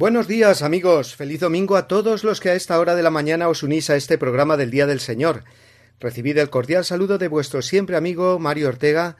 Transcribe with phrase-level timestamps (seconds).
[0.00, 3.50] Buenos días amigos, feliz domingo a todos los que a esta hora de la mañana
[3.50, 5.44] os unís a este programa del Día del Señor.
[6.00, 9.18] Recibid el cordial saludo de vuestro siempre amigo Mario Ortega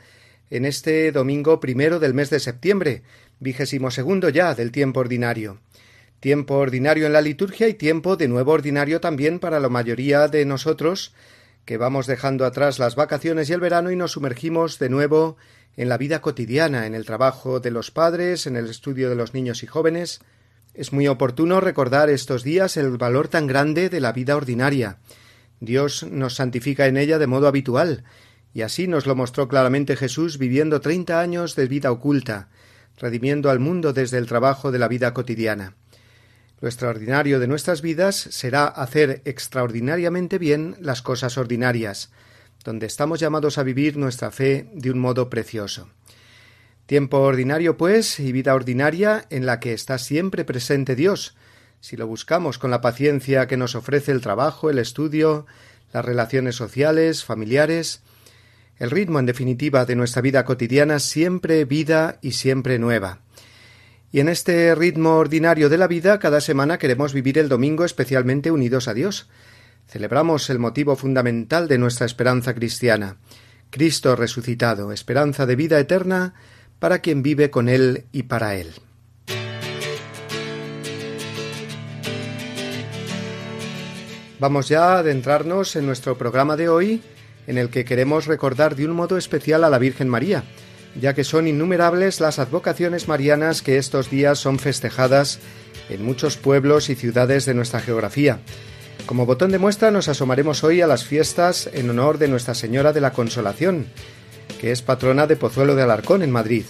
[0.48, 3.02] en este domingo primero del mes de septiembre,
[3.40, 5.60] vigésimo segundo ya del tiempo ordinario.
[6.18, 10.46] Tiempo ordinario en la liturgia y tiempo de nuevo ordinario también para la mayoría de
[10.46, 11.12] nosotros
[11.66, 15.36] que vamos dejando atrás las vacaciones y el verano y nos sumergimos de nuevo
[15.76, 19.34] en la vida cotidiana, en el trabajo de los padres, en el estudio de los
[19.34, 20.22] niños y jóvenes,
[20.74, 24.98] es muy oportuno recordar estos días el valor tan grande de la vida ordinaria.
[25.60, 28.04] Dios nos santifica en ella de modo habitual,
[28.54, 32.48] y así nos lo mostró claramente Jesús viviendo treinta años de vida oculta,
[32.96, 35.74] redimiendo al mundo desde el trabajo de la vida cotidiana.
[36.60, 42.10] Lo extraordinario de nuestras vidas será hacer extraordinariamente bien las cosas ordinarias,
[42.64, 45.88] donde estamos llamados a vivir nuestra fe de un modo precioso.
[46.90, 51.36] Tiempo ordinario, pues, y vida ordinaria en la que está siempre presente Dios,
[51.78, 55.46] si lo buscamos con la paciencia que nos ofrece el trabajo, el estudio,
[55.92, 58.02] las relaciones sociales, familiares,
[58.76, 63.20] el ritmo, en definitiva, de nuestra vida cotidiana, siempre vida y siempre nueva.
[64.10, 68.50] Y en este ritmo ordinario de la vida, cada semana queremos vivir el domingo especialmente
[68.50, 69.28] unidos a Dios.
[69.86, 73.18] Celebramos el motivo fundamental de nuestra esperanza cristiana,
[73.70, 76.34] Cristo resucitado, esperanza de vida eterna,
[76.80, 78.72] para quien vive con Él y para Él.
[84.40, 87.02] Vamos ya a adentrarnos en nuestro programa de hoy,
[87.46, 90.44] en el que queremos recordar de un modo especial a la Virgen María,
[90.98, 95.40] ya que son innumerables las advocaciones marianas que estos días son festejadas
[95.90, 98.40] en muchos pueblos y ciudades de nuestra geografía.
[99.04, 102.94] Como botón de muestra nos asomaremos hoy a las fiestas en honor de Nuestra Señora
[102.94, 103.88] de la Consolación,
[104.60, 106.66] que es patrona de Pozuelo de Alarcón en Madrid.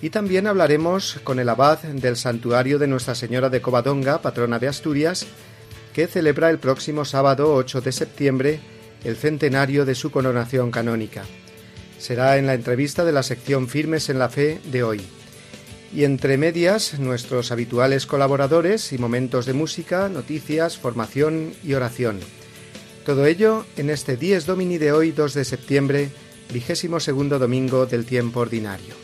[0.00, 4.68] Y también hablaremos con el abad del santuario de Nuestra Señora de Covadonga, patrona de
[4.68, 5.26] Asturias,
[5.92, 8.60] que celebra el próximo sábado 8 de septiembre
[9.04, 11.24] el centenario de su coronación canónica.
[11.98, 15.02] Será en la entrevista de la sección Firmes en la Fe de hoy.
[15.94, 22.20] Y entre medias, nuestros habituales colaboradores y momentos de música, noticias, formación y oración.
[23.04, 26.10] Todo ello en este 10 Domini de hoy, 2 de septiembre,
[26.52, 28.94] vigésimo segundo domingo del tiempo ordinario.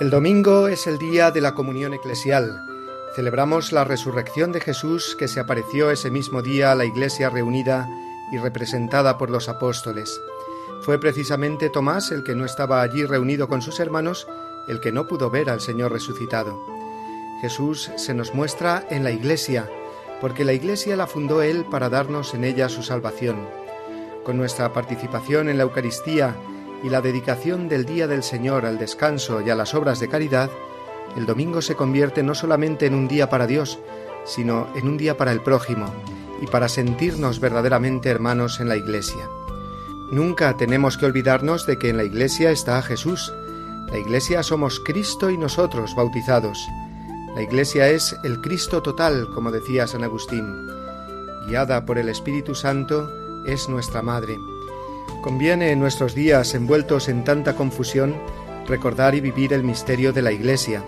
[0.00, 2.58] El domingo es el día de la comunión eclesial.
[3.14, 7.86] Celebramos la resurrección de Jesús que se apareció ese mismo día a la iglesia reunida
[8.32, 10.18] y representada por los apóstoles.
[10.82, 14.26] Fue precisamente Tomás el que no estaba allí reunido con sus hermanos,
[14.66, 16.58] el que no pudo ver al Señor resucitado.
[17.42, 19.68] Jesús se nos muestra en la Iglesia,
[20.20, 23.46] porque la Iglesia la fundó Él para darnos en ella su salvación.
[24.24, 26.36] Con nuestra participación en la Eucaristía
[26.82, 30.50] y la dedicación del Día del Señor al descanso y a las obras de caridad,
[31.16, 33.78] el domingo se convierte no solamente en un día para Dios,
[34.24, 35.92] sino en un día para el prójimo
[36.40, 39.28] y para sentirnos verdaderamente hermanos en la Iglesia.
[40.10, 43.32] Nunca tenemos que olvidarnos de que en la Iglesia está Jesús.
[43.90, 46.68] La Iglesia somos Cristo y nosotros bautizados.
[47.34, 50.44] La Iglesia es el Cristo total, como decía San Agustín.
[51.46, 53.08] Guiada por el Espíritu Santo,
[53.46, 54.36] es nuestra Madre.
[55.22, 58.16] Conviene en nuestros días envueltos en tanta confusión
[58.66, 60.82] recordar y vivir el misterio de la Iglesia,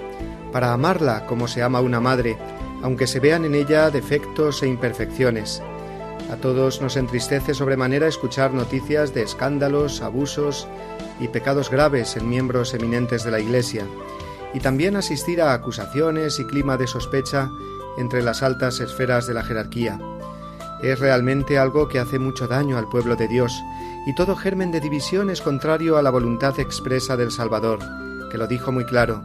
[0.52, 2.38] para amarla como se ama una madre,
[2.82, 5.62] aunque se vean en ella defectos e imperfecciones.
[6.32, 10.66] A todos nos entristece sobremanera escuchar noticias de escándalos, abusos
[11.20, 13.86] y pecados graves en miembros eminentes de la Iglesia,
[14.54, 17.50] y también asistir a acusaciones y clima de sospecha
[17.98, 20.00] entre las altas esferas de la jerarquía.
[20.82, 23.52] Es realmente algo que hace mucho daño al pueblo de Dios,
[24.06, 27.80] y todo germen de división es contrario a la voluntad expresa del Salvador,
[28.30, 29.22] que lo dijo muy claro,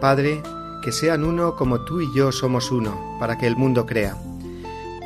[0.00, 0.42] Padre,
[0.80, 4.16] que sean uno como tú y yo somos uno, para que el mundo crea.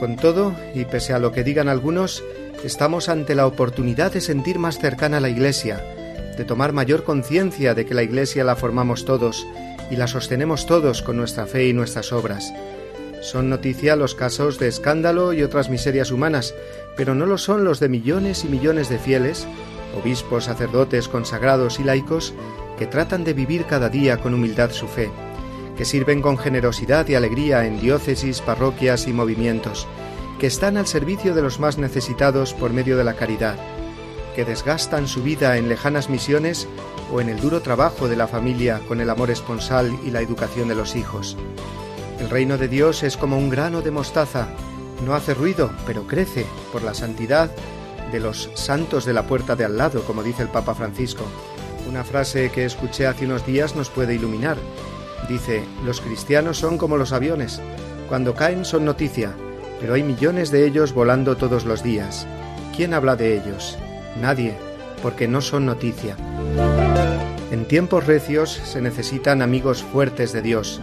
[0.01, 2.25] Con todo, y pese a lo que digan algunos,
[2.65, 5.83] Estamos ante la oportunidad de sentir más cercana la Iglesia,
[6.37, 9.47] de tomar mayor conciencia de que la Iglesia la formamos todos
[9.91, 12.53] y la sostenemos todos con nuestra fe y nuestras obras.
[13.23, 16.55] Son noticia los casos de escándalo y otras miserias humanas,
[16.99, 19.47] pero no lo son los de millones y millones de fieles,
[19.99, 22.35] obispos, sacerdotes, consagrados y laicos,
[22.79, 25.11] que tratan de vivir cada día con humildad su fe,
[25.81, 29.89] que sirven con generosidad y alegría en diócesis, parroquias y movimientos,
[30.39, 33.57] que están al servicio de los más necesitados por medio de la caridad,
[34.37, 36.69] que desgastan su vida en lejanas misiones
[37.11, 40.69] o en el duro trabajo de la familia con el amor esponsal y la educación
[40.69, 41.39] de los hijos.
[42.19, 44.49] El reino de Dios es como un grano de mostaza,
[45.07, 47.51] no hace ruido, pero crece por la santidad
[48.13, 51.25] de los santos de la puerta de al lado, como dice el Papa Francisco.
[51.89, 54.59] Una frase que escuché hace unos días nos puede iluminar.
[55.29, 57.61] Dice, los cristianos son como los aviones.
[58.09, 59.33] Cuando caen son noticia,
[59.81, 62.27] pero hay millones de ellos volando todos los días.
[62.77, 63.79] ¿Quién habla de ellos?
[64.21, 64.55] Nadie,
[65.03, 66.17] porque no son noticia.
[67.51, 70.81] En tiempos recios se necesitan amigos fuertes de Dios.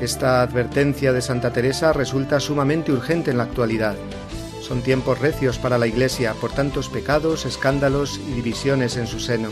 [0.00, 3.94] Esta advertencia de Santa Teresa resulta sumamente urgente en la actualidad.
[4.60, 9.50] Son tiempos recios para la Iglesia por tantos pecados, escándalos y divisiones en su seno.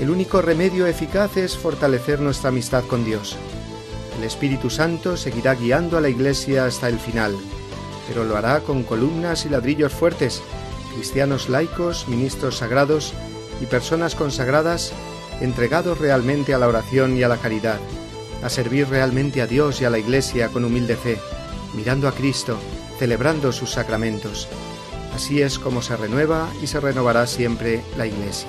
[0.00, 3.36] El único remedio eficaz es fortalecer nuestra amistad con Dios.
[4.18, 7.36] El Espíritu Santo seguirá guiando a la Iglesia hasta el final,
[8.08, 10.42] pero lo hará con columnas y ladrillos fuertes
[10.94, 13.12] cristianos laicos, ministros sagrados
[13.60, 14.92] y personas consagradas
[15.40, 17.78] entregados realmente a la oración y a la caridad,
[18.42, 21.18] a servir realmente a Dios y a la Iglesia con humilde fe,
[21.74, 22.58] mirando a Cristo,
[22.98, 24.48] celebrando sus sacramentos.
[25.14, 28.48] Así es como se renueva y se renovará siempre la Iglesia.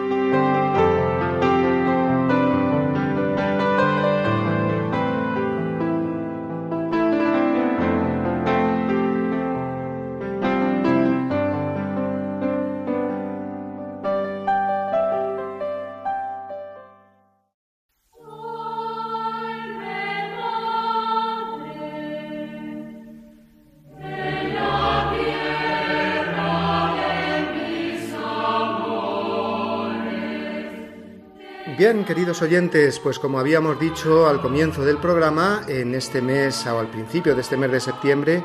[31.91, 36.79] Bien, queridos oyentes, pues como habíamos dicho al comienzo del programa, en este mes o
[36.79, 38.41] al principio de este mes de septiembre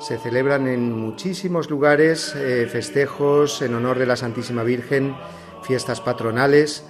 [0.00, 5.14] se celebran en muchísimos lugares eh, festejos en honor de la Santísima Virgen,
[5.62, 6.84] fiestas patronales.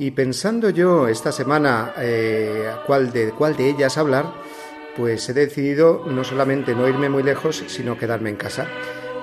[0.00, 4.26] Y pensando yo esta semana eh, cuál, de, cuál de ellas hablar,
[4.96, 8.66] pues he decidido no solamente no irme muy lejos, sino quedarme en casa,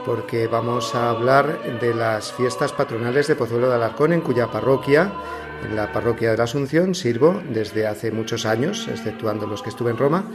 [0.05, 5.11] porque vamos a hablar de las fiestas patronales de Pozuelo de Alarcón, en cuya parroquia
[5.63, 9.91] en la parroquia de la Asunción sirvo desde hace muchos años, exceptuando los que estuve
[9.91, 10.25] en Roma,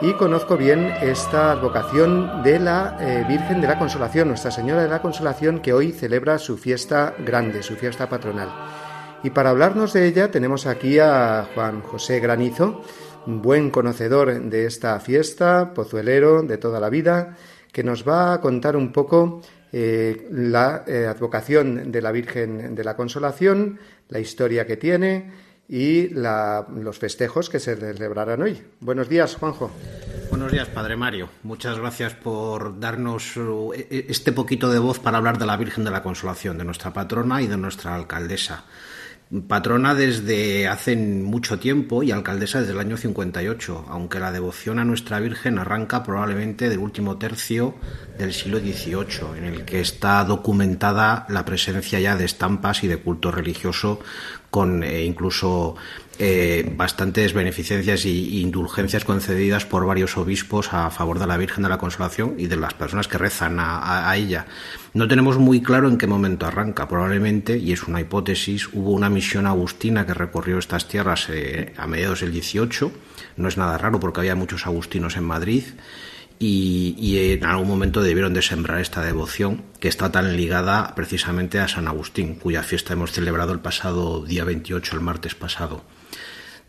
[0.00, 4.88] y conozco bien esta advocación de la eh, Virgen de la Consolación, Nuestra Señora de
[4.88, 8.50] la Consolación, que hoy celebra su fiesta grande, su fiesta patronal.
[9.22, 12.82] Y para hablarnos de ella tenemos aquí a Juan José Granizo,
[13.24, 17.36] buen conocedor de esta fiesta, pozuelero de toda la vida,
[17.76, 22.82] que nos va a contar un poco eh, la eh, advocación de la Virgen de
[22.82, 23.78] la Consolación,
[24.08, 25.30] la historia que tiene
[25.68, 28.62] y los festejos que se celebrarán hoy.
[28.80, 29.70] Buenos días, Juanjo.
[30.30, 31.28] Buenos días, Padre Mario.
[31.42, 35.58] Muchas gracias por darnos uh, e, e, este poquito de voz para hablar de la
[35.58, 38.64] Virgen de la Consolación, de nuestra patrona y de nuestra alcaldesa
[39.48, 44.84] patrona desde hace mucho tiempo y alcaldesa desde el año 58, aunque la devoción a
[44.84, 47.74] nuestra Virgen arranca probablemente del último tercio
[48.18, 52.98] del siglo XVIII, en el que está documentada la presencia ya de estampas y de
[52.98, 53.98] culto religioso
[54.50, 55.76] con eh, incluso
[56.18, 61.68] eh, bastantes beneficencias e indulgencias concedidas por varios obispos a favor de la Virgen de
[61.68, 64.46] la Consolación y de las personas que rezan a, ella.
[64.94, 66.88] No tenemos muy claro en qué momento arranca.
[66.88, 71.86] Probablemente, y es una hipótesis, hubo una misión agustina que recorrió estas tierras eh, a
[71.86, 72.92] mediados del 18.
[73.36, 75.64] No es nada raro porque había muchos agustinos en Madrid.
[76.38, 81.60] Y, y, en algún momento debieron de sembrar esta devoción que está tan ligada precisamente
[81.60, 85.82] a San Agustín, cuya fiesta hemos celebrado el pasado día 28, el martes pasado.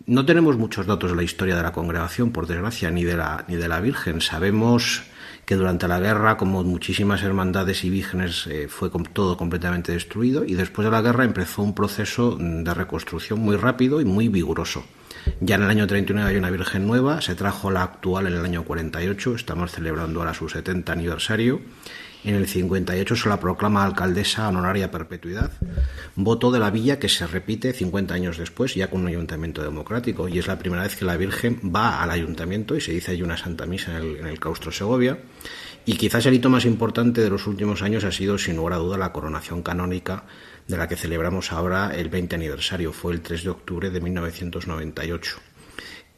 [0.05, 3.43] No tenemos muchos datos de la historia de la congregación, por desgracia, ni de la,
[3.47, 4.21] ni de la Virgen.
[4.21, 5.03] Sabemos
[5.45, 10.55] que durante la guerra, como muchísimas hermandades y vírgenes, eh, fue todo completamente destruido y
[10.55, 14.83] después de la guerra empezó un proceso de reconstrucción muy rápido y muy vigoroso.
[15.41, 18.45] Ya en el año 39 hay una Virgen nueva, se trajo la actual en el
[18.45, 21.61] año 48, estamos celebrando ahora su 70 aniversario
[22.23, 25.51] en el 58 se la proclama alcaldesa honoraria perpetuidad,
[26.15, 30.27] voto de la villa que se repite 50 años después, ya con un ayuntamiento democrático.
[30.27, 33.21] Y es la primera vez que la Virgen va al ayuntamiento y se dice allí
[33.21, 35.19] una Santa Misa en el, en el claustro Segovia.
[35.85, 38.77] Y quizás el hito más importante de los últimos años ha sido, sin lugar a
[38.77, 40.25] duda, la coronación canónica
[40.67, 42.91] de la que celebramos ahora el 20 aniversario.
[42.91, 45.39] Fue el 3 de octubre de 1998.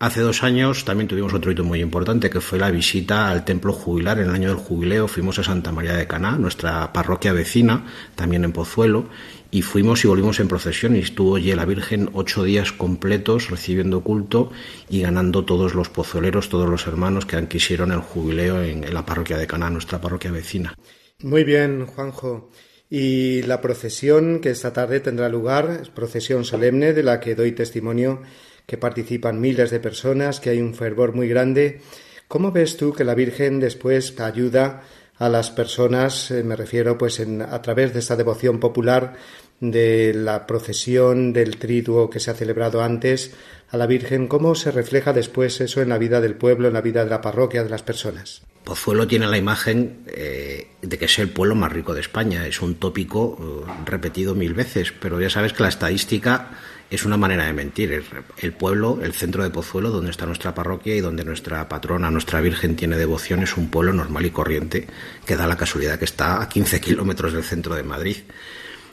[0.01, 3.73] Hace dos años también tuvimos otro hito muy importante que fue la visita al templo
[3.73, 4.17] jubilar.
[4.19, 8.45] En el año del jubileo fuimos a Santa María de Caná, nuestra parroquia vecina, también
[8.45, 9.09] en Pozuelo,
[9.51, 13.99] y fuimos y volvimos en procesión y estuvo allí la Virgen ocho días completos recibiendo
[13.99, 14.53] culto
[14.89, 19.37] y ganando todos los pozueleros, todos los hermanos que quisieron el jubileo en, la parroquia
[19.37, 20.75] de Caná, nuestra parroquia vecina.
[21.23, 22.49] Muy bien, Juanjo.
[22.89, 27.51] Y la procesión que esta tarde tendrá lugar, es procesión solemne de la que doy
[27.51, 28.21] testimonio
[28.69, 31.81] que participan miles de personas, que hay un fervor muy grande.
[32.27, 34.83] ¿Cómo ves tú que la Virgen después ayuda
[35.17, 39.15] a las personas, eh, me refiero pues a través de esta devoción popular
[39.59, 43.31] de la procesión del triduo que se ha celebrado antes
[43.71, 46.81] a la Virgen, cómo se refleja después eso en la vida del pueblo, en la
[46.81, 48.43] vida de la parroquia, de las personas?
[48.63, 52.45] Pozuelo tiene la imagen eh, de que es el pueblo más rico de España.
[52.45, 56.51] Es un tópico eh, repetido mil veces, pero ya sabes que la estadística
[56.89, 58.03] es una manera de mentir.
[58.37, 62.41] El pueblo, el centro de Pozuelo, donde está nuestra parroquia y donde nuestra patrona, nuestra
[62.41, 64.87] Virgen, tiene devoción, es un pueblo normal y corriente
[65.25, 68.17] que da la casualidad que está a 15 kilómetros del centro de Madrid.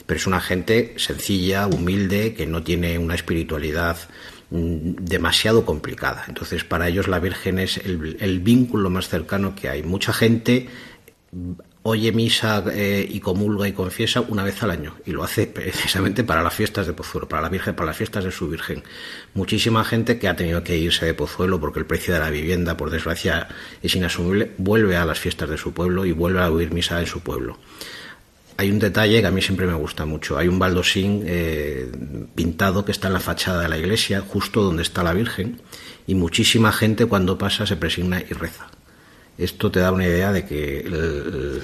[0.04, 3.96] Pero es una gente sencilla, humilde, que no tiene una espiritualidad
[4.50, 6.24] mm, demasiado complicada.
[6.28, 9.82] Entonces, para ellos la Virgen es el, el vínculo más cercano que hay.
[9.82, 10.68] Mucha gente
[11.88, 16.24] oye misa eh, y comulga y confiesa una vez al año y lo hace precisamente
[16.24, 18.82] para las fiestas de Pozuelo, para la Virgen, para las fiestas de su Virgen.
[19.34, 22.76] Muchísima gente que ha tenido que irse de Pozuelo porque el precio de la vivienda,
[22.76, 23.46] por desgracia,
[23.82, 27.06] es inasumible, vuelve a las fiestas de su pueblo y vuelve a oír misa en
[27.06, 27.56] su pueblo.
[28.56, 30.38] Hay un detalle que a mí siempre me gusta mucho.
[30.38, 31.88] Hay un baldosín eh,
[32.34, 35.60] pintado que está en la fachada de la iglesia, justo donde está la Virgen,
[36.08, 38.70] y muchísima gente cuando pasa se presigna y reza
[39.38, 40.84] esto te da una idea de que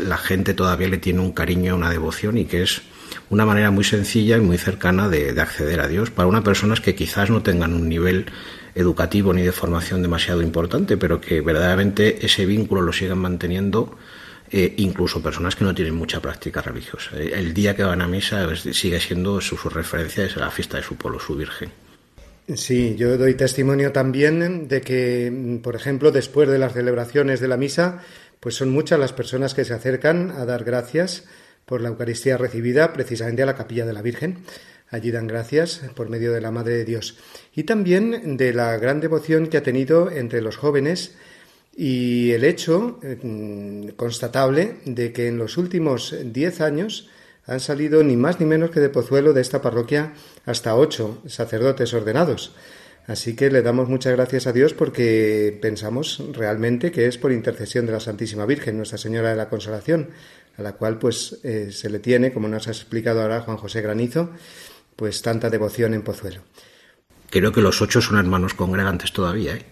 [0.06, 2.82] la gente todavía le tiene un cariño, una devoción y que es
[3.30, 6.94] una manera muy sencilla y muy cercana de, acceder a Dios para unas personas que
[6.94, 8.26] quizás no tengan un nivel
[8.74, 13.96] educativo ni de formación demasiado importante, pero que verdaderamente ese vínculo lo siguen manteniendo.
[14.54, 17.16] Eh, incluso personas que no tienen mucha práctica religiosa.
[17.16, 20.82] El día que van a misa sigue siendo su, su referencia es la fiesta de
[20.82, 21.70] su pueblo, su Virgen.
[22.48, 27.56] Sí, yo doy testimonio también de que, por ejemplo, después de las celebraciones de la
[27.56, 28.02] misa,
[28.40, 31.24] pues son muchas las personas que se acercan a dar gracias
[31.64, 34.38] por la Eucaristía recibida precisamente a la capilla de la Virgen.
[34.90, 37.16] Allí dan gracias por medio de la Madre de Dios.
[37.54, 41.14] Y también de la gran devoción que ha tenido entre los jóvenes
[41.76, 47.08] y el hecho mm, constatable de que en los últimos diez años
[47.46, 50.14] han salido ni más ni menos que de Pozuelo de esta parroquia
[50.46, 52.54] hasta ocho sacerdotes ordenados.
[53.06, 57.84] Así que le damos muchas gracias a Dios porque pensamos realmente que es por intercesión
[57.86, 60.10] de la Santísima Virgen, Nuestra Señora de la Consolación,
[60.56, 63.82] a la cual pues eh, se le tiene, como nos ha explicado ahora Juan José
[63.82, 64.30] Granizo,
[64.94, 66.42] pues tanta devoción en Pozuelo.
[67.28, 69.54] Creo que los ocho son hermanos congregantes todavía.
[69.54, 69.64] ¿eh?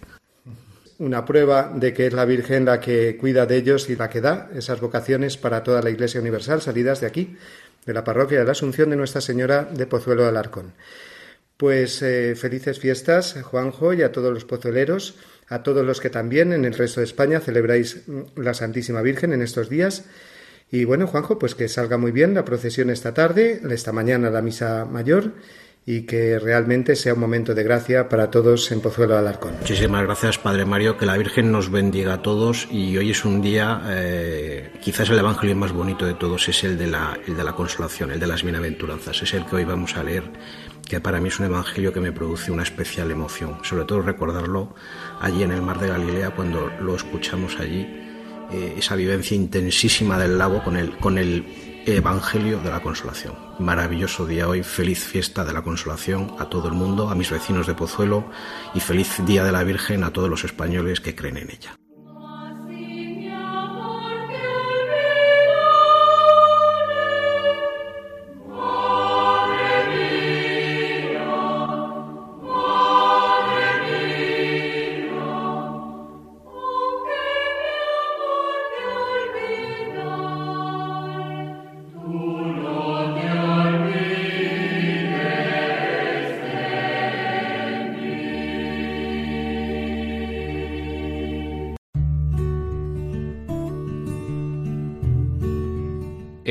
[1.00, 4.20] Una prueba de que es la Virgen la que cuida de ellos y la que
[4.20, 7.38] da esas vocaciones para toda la Iglesia Universal salidas de aquí,
[7.86, 10.74] de la parroquia de la Asunción de Nuestra Señora de Pozuelo de Alarcón.
[11.56, 15.14] Pues eh, felices fiestas, Juanjo, y a todos los pozueleros,
[15.48, 19.32] a todos los que también en el resto de España celebráis mm, la Santísima Virgen
[19.32, 20.04] en estos días.
[20.70, 24.42] Y bueno, Juanjo, pues que salga muy bien la procesión esta tarde, esta mañana la
[24.42, 25.32] misa mayor
[25.86, 29.54] y que realmente sea un momento de gracia para todos en Pozuelo de Alarcón.
[29.60, 33.40] Muchísimas gracias, Padre Mario, que la Virgen nos bendiga a todos y hoy es un
[33.40, 37.44] día, eh, quizás el Evangelio más bonito de todos es el de, la, el de
[37.44, 40.24] la consolación, el de las bienaventuranzas, es el que hoy vamos a leer,
[40.86, 44.74] que para mí es un Evangelio que me produce una especial emoción, sobre todo recordarlo
[45.20, 47.88] allí en el mar de Galilea cuando lo escuchamos allí,
[48.52, 53.34] eh, esa vivencia intensísima del lago con el, con el Evangelio de la Consolación.
[53.58, 57.66] Maravilloso día hoy, feliz fiesta de la Consolación a todo el mundo, a mis vecinos
[57.66, 58.30] de Pozuelo
[58.74, 61.76] y feliz Día de la Virgen a todos los españoles que creen en ella.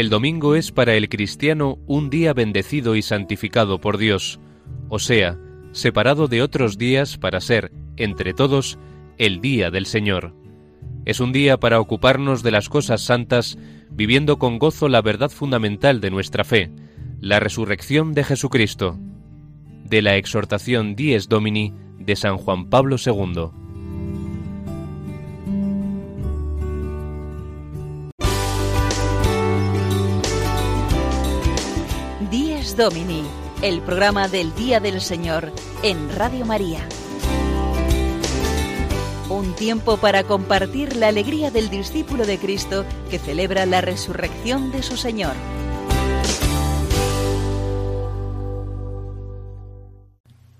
[0.09, 4.39] Domingo es para el cristiano un día bendecido y santificado por Dios,
[4.89, 5.37] o sea,
[5.71, 8.79] separado de otros días para ser, entre todos,
[9.17, 10.33] el día del Señor.
[11.05, 13.57] Es un día para ocuparnos de las cosas santas,
[13.91, 16.71] viviendo con gozo la verdad fundamental de nuestra fe,
[17.19, 18.97] la resurrección de Jesucristo.
[19.85, 23.51] De la exhortación Dies Domini de San Juan Pablo II.
[32.75, 33.23] Domini,
[33.61, 35.51] el programa del Día del Señor
[35.83, 36.87] en Radio María.
[39.29, 44.83] Un tiempo para compartir la alegría del discípulo de Cristo que celebra la resurrección de
[44.83, 45.33] su Señor.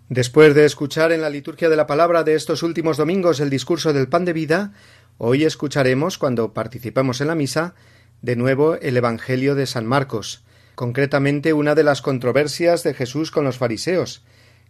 [0.08, 3.94] Después de escuchar en la liturgia de la palabra de estos últimos domingos el discurso
[3.94, 4.74] del pan de vida,
[5.18, 7.76] hoy escucharemos, cuando participemos en la misa,
[8.22, 10.44] de nuevo el Evangelio de San Marcos,
[10.80, 14.24] concretamente una de las controversias de Jesús con los fariseos,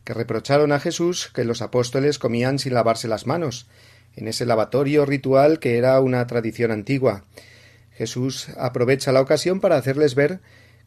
[0.03, 3.67] que reprocharon a Jesús que los apóstoles comían sin lavarse las manos,
[4.15, 7.25] en ese lavatorio ritual que era una tradición antigua.
[7.91, 10.39] Jesús aprovecha la ocasión para hacerles ver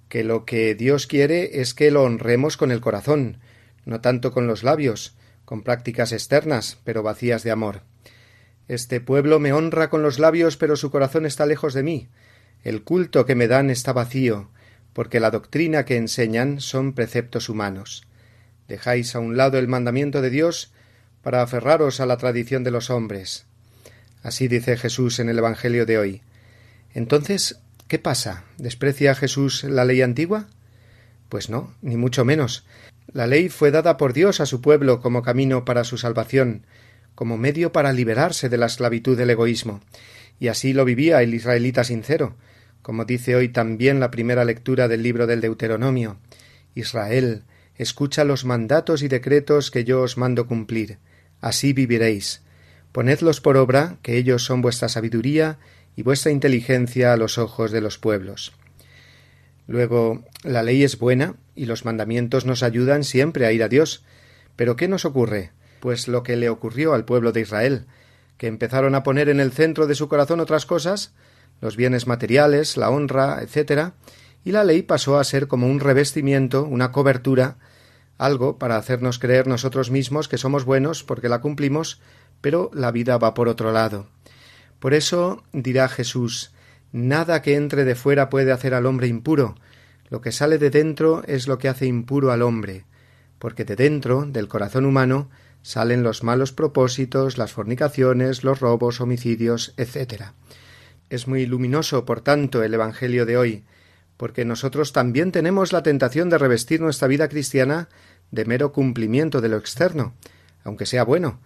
[0.08, 3.38] que lo que Dios quiere es que lo honremos con el corazón,
[3.85, 7.82] no tanto con los labios, con prácticas externas, pero vacías de amor.
[8.66, 12.08] Este pueblo me honra con los labios, pero su corazón está lejos de mí.
[12.64, 14.50] El culto que me dan está vacío,
[14.92, 18.07] porque la doctrina que enseñan son preceptos humanos.
[18.68, 20.72] Dejáis a un lado el mandamiento de Dios
[21.22, 23.46] para aferraros a la tradición de los hombres.
[24.22, 26.22] Así dice Jesús en el Evangelio de hoy.
[26.94, 28.44] Entonces, ¿qué pasa?
[28.59, 30.46] ¿Desprecia Jesús la ley antigua?
[31.28, 32.64] Pues no, ni mucho menos.
[33.12, 36.66] La ley fue dada por Dios a su pueblo como camino para su salvación,
[37.14, 39.81] como medio para liberarse de la esclavitud del egoísmo,
[40.38, 42.37] y así lo vivía el israelita sincero,
[42.82, 46.18] como dice hoy también la primera lectura del libro del Deuteronomio.
[46.74, 47.44] Israel,
[47.76, 50.98] escucha los mandatos y decretos que yo os mando cumplir.
[51.40, 52.42] Así viviréis.
[52.92, 55.58] Ponedlos por obra, que ellos son vuestra sabiduría
[55.96, 58.52] y vuestra inteligencia a los ojos de los pueblos.
[59.66, 64.04] Luego, la ley es buena y los mandamientos nos ayudan siempre a ir a Dios.
[64.56, 65.52] Pero ¿qué nos ocurre?
[65.80, 67.86] Pues lo que le ocurrió al pueblo de Israel,
[68.36, 71.12] que empezaron a poner en el centro de su corazón otras cosas,
[71.62, 73.92] los bienes materiales, la honra, etc.,
[74.44, 77.57] y la ley pasó a ser como un revestimiento, una cobertura,
[78.18, 82.01] algo para hacernos creer nosotros mismos que somos buenos porque la cumplimos,
[82.40, 84.09] pero la vida va por otro lado.
[84.81, 86.53] Por eso dirá Jesús
[86.92, 89.55] Nada que entre de fuera puede hacer al hombre impuro,
[90.11, 92.85] lo que sale de dentro es lo que hace impuro al hombre,
[93.38, 95.31] porque de dentro, del corazón humano,
[95.62, 100.33] salen los malos propósitos, las fornicaciones, los robos, homicidios, etc.
[101.12, 103.64] Es muy luminoso, por tanto, el Evangelio de hoy,
[104.16, 107.90] porque nosotros también tenemos la tentación de revestir nuestra vida cristiana
[108.31, 110.14] de mero cumplimiento de lo externo,
[110.64, 111.38] aunque sea bueno,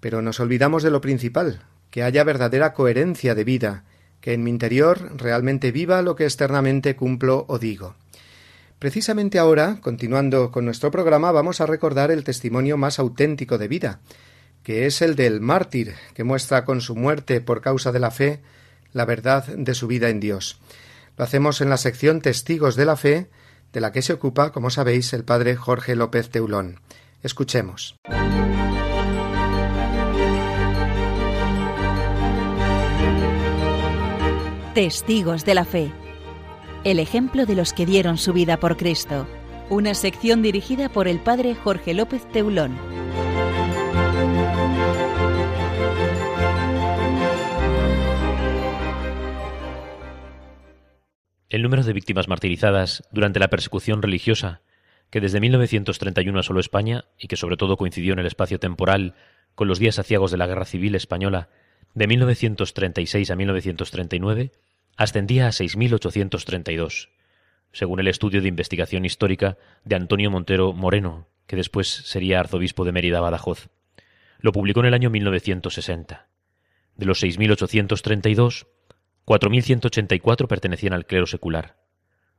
[0.00, 3.84] pero nos olvidamos de lo principal, que haya verdadera coherencia de vida,
[4.20, 7.94] que en mi interior realmente viva lo que externamente cumplo o digo.
[8.78, 14.00] Precisamente ahora, continuando con nuestro programa, vamos a recordar el testimonio más auténtico de vida,
[14.62, 18.42] que es el del mártir, que muestra con su muerte por causa de la fe
[18.94, 20.58] la verdad de su vida en Dios.
[21.18, 23.28] Lo hacemos en la sección Testigos de la Fe,
[23.72, 26.80] de la que se ocupa, como sabéis, el padre Jorge López Teulón.
[27.22, 27.96] Escuchemos.
[34.74, 35.92] Testigos de la Fe.
[36.84, 39.26] El ejemplo de los que dieron su vida por Cristo.
[39.70, 42.76] Una sección dirigida por el padre Jorge López Teulón.
[51.54, 54.62] El número de víctimas martirizadas durante la persecución religiosa,
[55.08, 59.14] que desde 1931 asoló España y que sobre todo coincidió en el espacio temporal
[59.54, 61.50] con los días aciagos de la Guerra Civil Española
[61.94, 64.50] de 1936 a 1939,
[64.96, 67.10] ascendía a 6.832,
[67.70, 72.90] según el estudio de investigación histórica de Antonio Montero Moreno, que después sería arzobispo de
[72.90, 73.68] Mérida Badajoz.
[74.40, 76.26] Lo publicó en el año 1960.
[76.96, 78.66] De los 6.832,
[79.26, 81.76] 4.184 pertenecían al clero secular.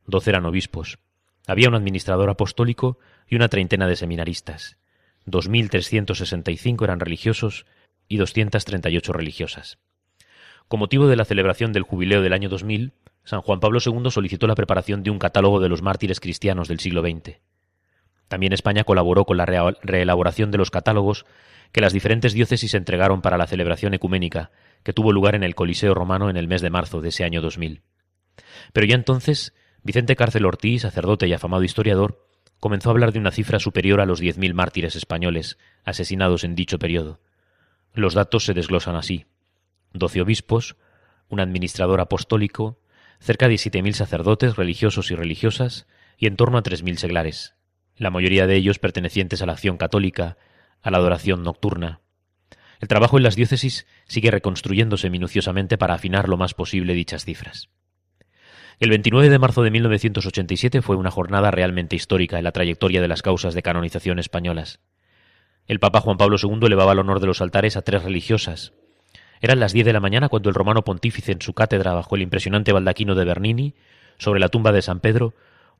[0.05, 0.99] Doce eran obispos.
[1.47, 4.77] Había un administrador apostólico y una treintena de seminaristas.
[5.25, 7.65] 2.365 eran religiosos
[8.07, 9.79] y 238 religiosas.
[10.67, 12.93] Con motivo de la celebración del jubileo del año 2000,
[13.23, 16.79] San Juan Pablo II solicitó la preparación de un catálogo de los mártires cristianos del
[16.79, 17.39] siglo XX.
[18.27, 21.25] También España colaboró con la reelaboración de los catálogos
[21.71, 24.51] que las diferentes diócesis entregaron para la celebración ecuménica,
[24.85, 27.41] que tuvo lugar en el Coliseo romano en el mes de marzo de ese año
[27.41, 27.81] 2000.
[28.71, 32.25] Pero ya entonces, Vicente Cárcel Ortiz, sacerdote y afamado historiador,
[32.61, 36.79] comenzó a hablar de una cifra superior a los 10.000 mártires españoles asesinados en dicho
[36.79, 37.19] periodo.
[37.93, 39.25] Los datos se desglosan así
[39.97, 40.75] doce obispos,
[41.29, 42.79] un administrador apostólico,
[43.19, 47.55] cerca de siete mil sacerdotes religiosos y religiosas y en torno a tres mil seglares,
[47.97, 50.37] la mayoría de ellos pertenecientes a la acción católica,
[50.81, 52.01] a la adoración nocturna.
[52.79, 57.69] El trabajo en las diócesis sigue reconstruyéndose minuciosamente para afinar lo más posible dichas cifras.
[58.79, 63.07] El 29 de marzo de 1987 fue una jornada realmente histórica en la trayectoria de
[63.07, 64.79] las causas de canonización españolas.
[65.67, 68.73] El Papa Juan Pablo II elevaba el honor de los altares a tres religiosas,
[69.41, 72.21] eran las diez de la mañana cuando el romano pontífice en su cátedra bajo el
[72.21, 73.75] impresionante baldaquino de Bernini,
[74.17, 75.33] sobre la tumba de San Pedro,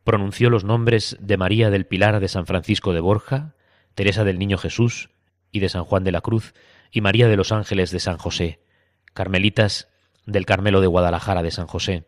[0.03, 3.55] pronunció los nombres de María del Pilar de San Francisco de Borja,
[3.95, 5.09] Teresa del Niño Jesús
[5.51, 6.53] y de San Juan de la Cruz,
[6.95, 8.61] y María de los Ángeles de San José,
[9.13, 9.89] carmelitas
[10.25, 12.05] del Carmelo de Guadalajara de San José.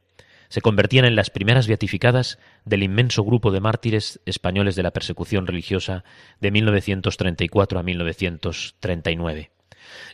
[0.47, 5.45] Se convertían en las primeras beatificadas del inmenso grupo de mártires españoles de la persecución
[5.45, 6.05] religiosa
[6.39, 9.51] de 1934 a 1939.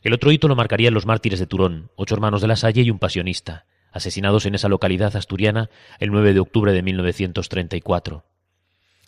[0.01, 2.89] El otro hito lo marcarían los mártires de Turón, ocho hermanos de la Salle y
[2.89, 8.25] un pasionista, asesinados en esa localidad asturiana el 9 de octubre de 1934.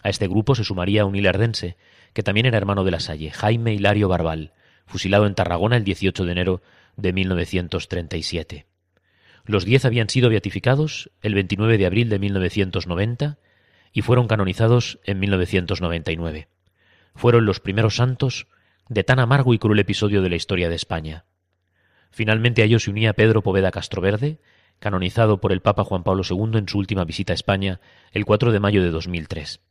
[0.04, 1.76] A este grupo se sumaría un hilardense,
[2.14, 4.54] que también era hermano de la Salle, Jaime Hilario Barbal,
[4.86, 6.62] fusilado en Tarragona el 18 de enero
[6.96, 8.66] de 1937.
[9.46, 13.38] Los diez habían sido beatificados el 29 de abril de 1990
[13.94, 16.48] y fueron canonizados en 1999.
[17.16, 18.48] Fueron los primeros santos
[18.90, 21.26] de tan amargo y cruel episodio de la historia de España.
[22.12, 24.40] Finalmente a ellos se unía Pedro Poveda Castroverde,
[24.80, 27.80] canonizado por el Papa Juan Pablo II en su última visita a España
[28.12, 29.62] el 4 de mayo de 2003.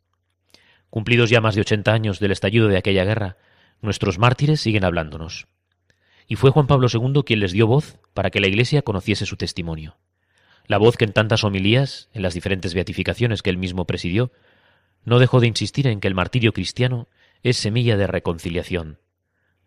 [0.90, 3.36] Cumplidos ya más de 80 años del estallido de aquella guerra,
[3.84, 5.46] nuestros mártires siguen hablándonos.
[6.26, 9.36] Y fue Juan Pablo II quien les dio voz para que la Iglesia conociese su
[9.36, 9.96] testimonio.
[10.66, 14.32] La voz que en tantas homilías, en las diferentes beatificaciones que él mismo presidió,
[15.04, 17.08] no dejó de insistir en que el martirio cristiano
[17.42, 18.98] es semilla de reconciliación,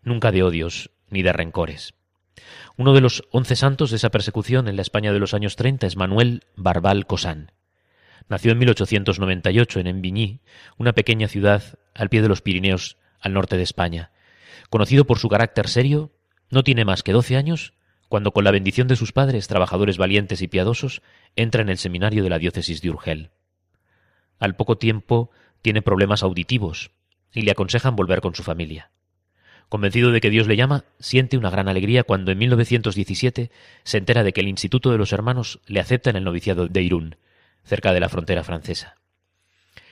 [0.02, 1.94] nunca de odios ni de rencores.
[2.76, 5.86] Uno de los once santos de esa persecución en la España de los años treinta
[5.86, 7.52] es Manuel Barbal Cosán.
[8.28, 10.40] Nació en 1898 en Envigny,
[10.76, 14.10] una pequeña ciudad al pie de los Pirineos, al norte de España.
[14.70, 16.12] Conocido por su carácter serio,
[16.50, 17.74] no tiene más que doce años
[18.08, 21.02] cuando con la bendición de sus padres, trabajadores valientes y piadosos,
[21.36, 23.30] entra en el seminario de la diócesis de Urgel.
[24.38, 25.30] Al poco tiempo
[25.62, 26.90] tiene problemas auditivos
[27.32, 28.90] y le aconsejan volver con su familia.
[29.68, 33.50] Convencido de que Dios le llama, siente una gran alegría cuando en 1917
[33.84, 36.82] se entera de que el Instituto de los Hermanos le acepta en el noviciado de
[36.82, 37.16] Irún,
[37.64, 38.96] cerca de la frontera francesa.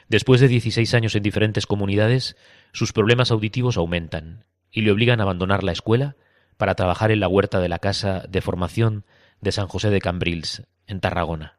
[0.09, 2.37] Después de 16 años en diferentes comunidades,
[2.77, 6.15] sus problemas auditivos aumentan y le obligan a abandonar la escuela
[6.59, 9.07] para trabajar en la huerta de la casa de formación
[9.41, 11.57] de San José de Cambrils, en Tarragona.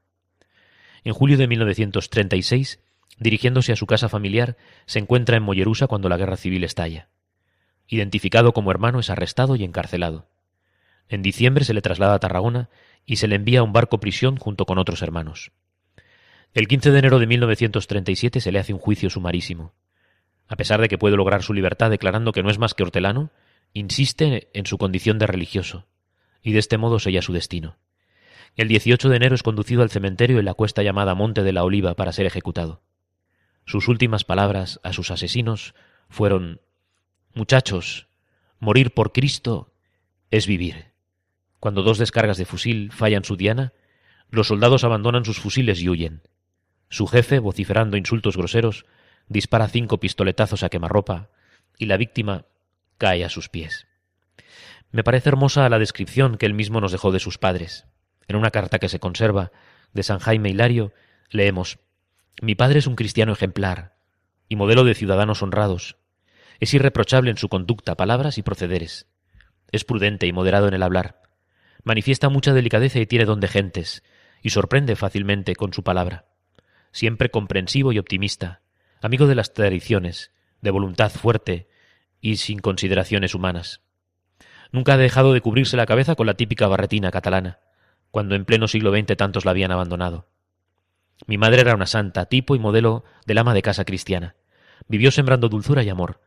[1.04, 2.84] En julio de 1936,
[3.18, 7.10] dirigiéndose a su casa familiar, se encuentra en Mollerusa cuando la guerra civil estalla.
[7.88, 10.30] Identificado como hermano, es arrestado y encarcelado.
[11.10, 12.70] En diciembre se le traslada a Tarragona
[13.08, 15.52] y se le envía a un barco prisión junto con otros hermanos.
[16.54, 19.74] El 15 de enero de 1937 se le hace un juicio sumarísimo.
[20.48, 23.32] A pesar de que puede lograr su libertad declarando que no es más que hortelano,
[23.74, 25.86] insiste en su condición de religioso,
[26.42, 27.78] y de este modo sella su destino.
[28.56, 31.64] El 18 de enero es conducido al cementerio en la cuesta llamada Monte de la
[31.64, 32.82] Oliva para ser ejecutado.
[33.66, 35.76] Sus últimas palabras a sus asesinos
[36.10, 36.62] fueron
[37.34, 38.08] Muchachos,
[38.60, 39.74] morir por Cristo
[40.32, 40.94] es vivir.
[41.60, 43.74] Cuando dos descargas de fusil fallan su diana,
[44.30, 46.22] los soldados abandonan sus fusiles y huyen.
[46.90, 48.86] Su jefe, vociferando insultos groseros,
[49.28, 51.30] dispara cinco pistoletazos a quemarropa
[51.78, 52.46] y la víctima
[52.98, 53.88] cae a sus pies.
[54.92, 57.86] Me parece hermosa la descripción que él mismo nos dejó de sus padres.
[58.28, 59.52] En una carta que se conserva
[59.94, 60.94] de San Jaime Hilario
[61.30, 61.80] leemos
[62.42, 63.98] Mi padre es un cristiano ejemplar
[64.50, 65.98] y modelo de ciudadanos honrados.
[66.60, 69.08] Es irreprochable en su conducta, palabras y procederes.
[69.72, 71.22] Es prudente y moderado en el hablar.
[71.84, 74.04] Manifiesta mucha delicadeza y tiene don de gentes,
[74.42, 76.26] y sorprende fácilmente con su palabra.
[76.92, 78.62] Siempre comprensivo y optimista,
[79.02, 80.32] amigo de las tradiciones,
[80.62, 81.68] de voluntad fuerte
[82.22, 83.82] y sin consideraciones humanas.
[84.72, 87.60] Nunca ha dejado de cubrirse la cabeza con la típica barretina catalana
[88.12, 90.28] cuando en pleno siglo XX tantos la habían abandonado.
[91.26, 94.36] Mi madre era una santa, tipo y modelo del ama de casa cristiana.
[94.88, 96.22] Vivió sembrando dulzura y amor.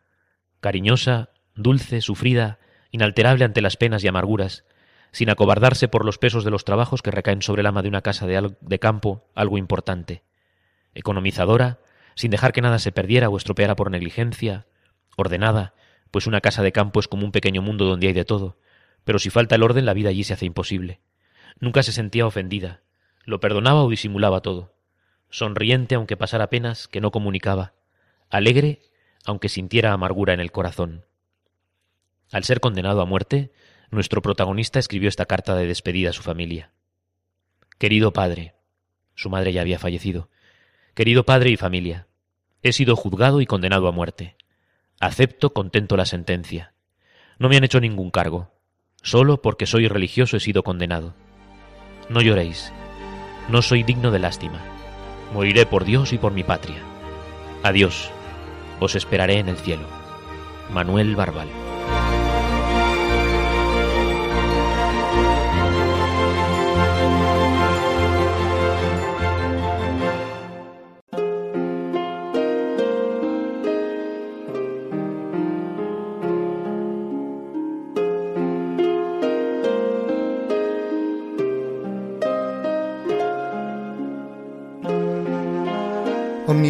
[0.61, 2.59] Cariñosa, dulce, sufrida,
[2.91, 4.65] inalterable ante las penas y amarguras,
[5.13, 8.03] sin acobardarse por los pesos de los trabajos que recaen sobre el ama de una
[8.03, 10.23] casa de, de campo algo importante.
[10.95, 11.79] Economizadora,
[12.21, 14.67] sin dejar que nada se perdiera o estropeara por negligencia,
[15.17, 15.73] ordenada,
[16.11, 18.59] pues una casa de campo es como un pequeño mundo donde hay de todo,
[19.05, 21.01] pero si falta el orden la vida allí se hace imposible.
[21.61, 22.83] Nunca se sentía ofendida.
[23.25, 24.75] Lo perdonaba o disimulaba todo.
[25.31, 27.73] Sonriente aunque pasara penas que no comunicaba.
[28.29, 28.83] Alegre
[29.25, 31.07] aunque sintiera amargura en el corazón.
[32.31, 33.51] Al ser condenado a muerte,
[33.91, 36.71] nuestro protagonista escribió esta carta de despedida a su familia.
[37.79, 38.57] Querido padre,
[39.15, 40.29] su madre ya había fallecido.
[40.93, 42.09] Querido padre y familia,
[42.63, 44.37] he sido juzgado y condenado a muerte.
[45.01, 46.75] Acepto contento la sentencia.
[47.39, 48.53] No me han hecho ningún cargo.
[49.03, 51.15] Solo porque soy religioso he sido condenado.
[52.09, 52.73] No lloréis.
[53.49, 54.61] No soy digno de lástima.
[55.33, 56.83] Moriré por Dios y por mi patria.
[57.63, 58.11] Adiós.
[58.79, 59.87] Os esperaré en el cielo.
[60.71, 61.49] Manuel Barbal.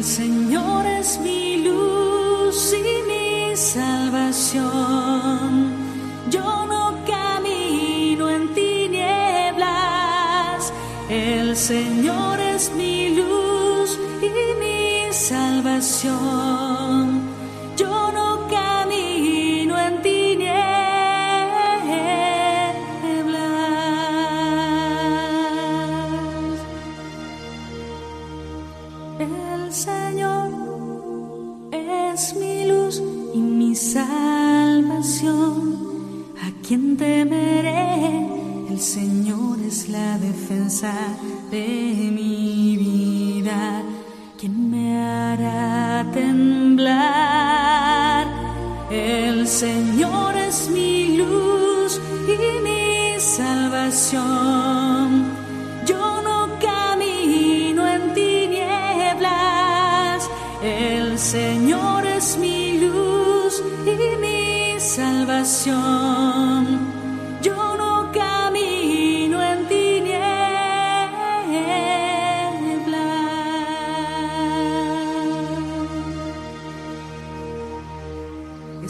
[0.00, 1.49] El Señor es mi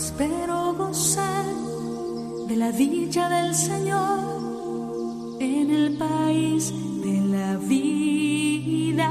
[0.02, 1.44] Espero gozar
[2.48, 6.72] de la dicha del Señor en el país
[7.04, 9.10] de la vida.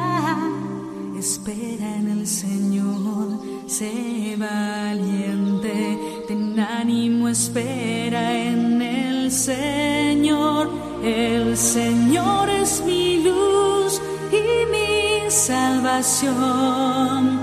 [1.15, 10.71] Espera en el Señor, sé valiente, ten ánimo, espera en el Señor.
[11.03, 17.38] El Señor es mi luz y mi salvación.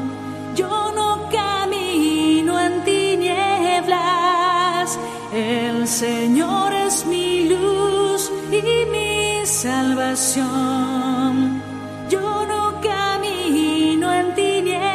[12.09, 14.89] Yo no camino en tinieblas.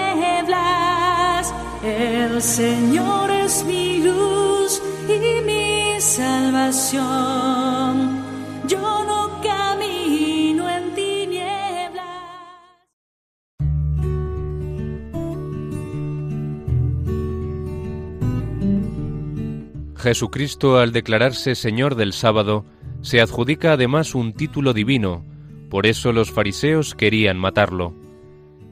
[1.84, 7.04] El Señor es mi luz y mi salvación.
[8.68, 12.04] Yo no camino en tinieblas.
[19.98, 22.66] Jesucristo, al declararse Señor del sábado,
[23.02, 25.26] se adjudica además un título divino,
[25.70, 27.94] por eso los fariseos querían matarlo.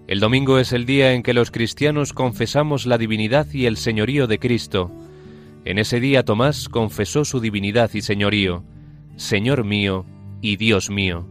[0.08, 4.28] El domingo es el día en que los cristianos confesamos la divinidad y el señorío
[4.28, 4.92] de Cristo.
[5.66, 8.64] En ese día Tomás confesó su divinidad y señorío,
[9.18, 10.06] Señor mío
[10.42, 11.28] y Dios mío.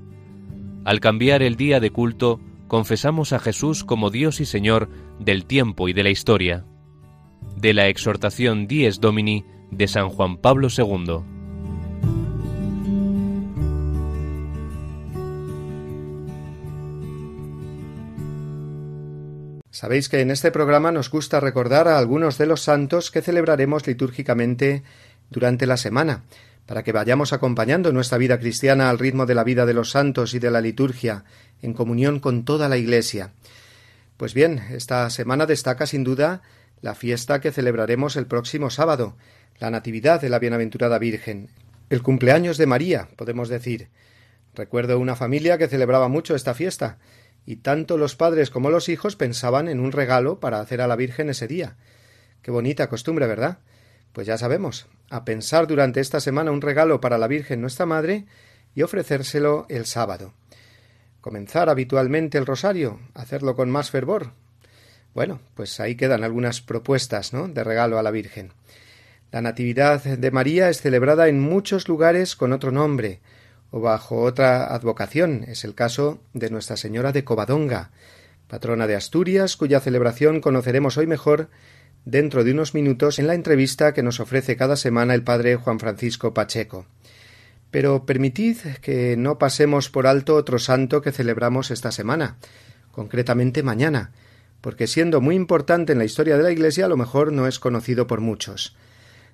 [0.85, 5.89] Al cambiar el día de culto, confesamos a Jesús como Dios y Señor del tiempo
[5.89, 6.65] y de la historia.
[7.57, 11.38] De la exhortación Dies Domini de San Juan Pablo II.
[19.79, 23.87] Sabéis que en este programa nos gusta recordar a algunos de los santos que celebraremos
[23.87, 24.83] litúrgicamente
[25.31, 26.25] durante la semana,
[26.67, 30.35] para que vayamos acompañando nuestra vida cristiana al ritmo de la vida de los santos
[30.35, 31.23] y de la liturgia,
[31.63, 33.31] en comunión con toda la Iglesia.
[34.17, 36.43] Pues bien, esta semana destaca sin duda
[36.81, 39.15] la fiesta que celebraremos el próximo sábado,
[39.61, 41.51] la Natividad de la Bienaventurada Virgen,
[41.89, 43.91] el cumpleaños de María, podemos decir.
[44.57, 46.99] Recuerdo una familia que celebraba mucho esta fiesta,
[47.49, 50.97] y tanto los padres como los hijos pensaban en un regalo para hacer a la
[50.97, 51.77] Virgen ese día.
[52.43, 53.57] Qué bonita costumbre, ¿verdad?
[54.13, 58.27] Pues ya sabemos, a pensar durante esta semana un regalo para la Virgen nuestra Madre
[58.75, 60.35] y ofrecérselo el sábado.
[61.23, 64.33] Comenzar habitualmente el rosario, hacerlo con más fervor.
[65.15, 67.49] Bueno, pues ahí quedan algunas propuestas, ¿no?
[67.49, 68.53] de regalo a la Virgen.
[69.33, 73.21] La Natividad de María es celebrada en muchos lugares con otro nombre,
[73.71, 75.45] o bajo otra advocación.
[75.47, 77.91] Es el caso de Nuestra Señora de Covadonga,
[78.49, 81.51] patrona de Asturias, cuya celebración conoceremos hoy mejor
[82.05, 85.79] dentro de unos minutos en la entrevista que nos ofrece cada semana el padre Juan
[85.79, 86.87] Francisco Pacheco.
[87.71, 92.39] Pero permitid que no pasemos por alto otro santo que celebramos esta semana,
[92.93, 94.13] concretamente mañana,
[94.63, 97.59] porque siendo muy importante en la historia de la Iglesia, a lo mejor no es
[97.59, 98.75] conocido por muchos.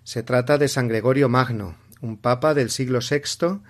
[0.03, 3.61] Se trata de San Gregorio Magno, un papa del siglo VI,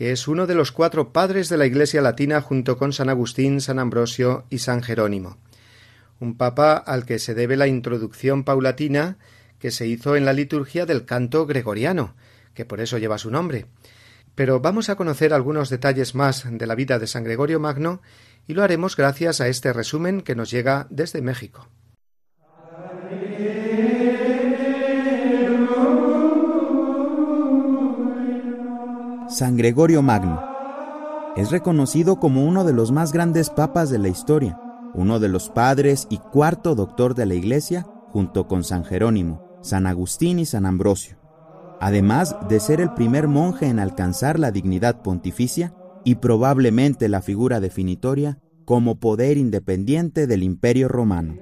[0.00, 3.60] que es uno de los cuatro padres de la Iglesia latina junto con San Agustín,
[3.60, 5.36] San Ambrosio y San Jerónimo.
[6.20, 9.18] Un papa al que se debe la introducción paulatina
[9.58, 12.14] que se hizo en la liturgia del canto gregoriano,
[12.54, 13.66] que por eso lleva su nombre.
[14.34, 18.00] Pero vamos a conocer algunos detalles más de la vida de San Gregorio Magno
[18.46, 21.68] y lo haremos gracias a este resumen que nos llega desde México.
[29.30, 30.42] San Gregorio Magno.
[31.36, 34.60] Es reconocido como uno de los más grandes papas de la historia.
[34.92, 39.86] uno de los padres y cuarto doctor de la Iglesia, junto con San Jerónimo, San
[39.86, 41.16] Agustín y San Ambrosio,
[41.80, 45.72] además de ser el primer monje en alcanzar la dignidad pontificia
[46.04, 51.38] y probablemente la figura definitoria como poder independiente del Imperio Romano.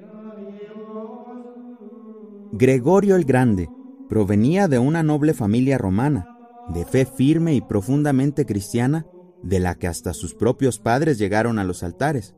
[2.51, 3.67] Gregorio el Grande
[4.09, 6.27] provenía de una noble familia romana,
[6.73, 9.05] de fe firme y profundamente cristiana,
[9.43, 12.35] de la que hasta sus propios padres llegaron a los altares.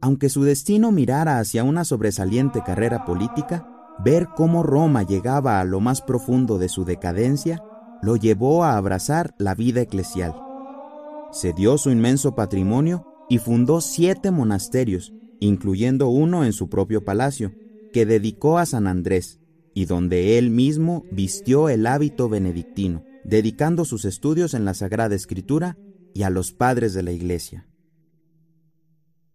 [0.00, 3.68] Aunque su destino mirara hacia una sobresaliente carrera política,
[4.04, 7.62] ver cómo Roma llegaba a lo más profundo de su decadencia
[8.04, 10.34] lo llevó a abrazar la vida eclesial.
[11.32, 17.52] Cedió su inmenso patrimonio y fundó siete monasterios, incluyendo uno en su propio palacio,
[17.94, 19.40] que dedicó a San Andrés,
[19.72, 25.76] y donde él mismo vistió el hábito benedictino, dedicando sus estudios en la Sagrada Escritura
[26.12, 27.66] y a los padres de la Iglesia.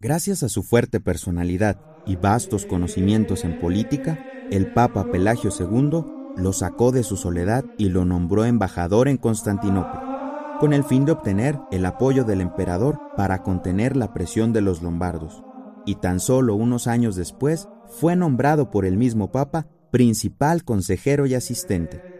[0.00, 6.04] Gracias a su fuerte personalidad y vastos conocimientos en política, el Papa Pelagio II
[6.36, 11.12] lo sacó de su soledad y lo nombró embajador en Constantinopla, con el fin de
[11.12, 15.42] obtener el apoyo del emperador para contener la presión de los lombardos.
[15.84, 21.34] Y tan solo unos años después fue nombrado por el mismo Papa principal consejero y
[21.34, 22.19] asistente.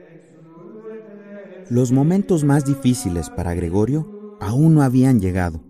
[1.70, 5.62] Los momentos más difíciles para Gregorio aún no habían llegado.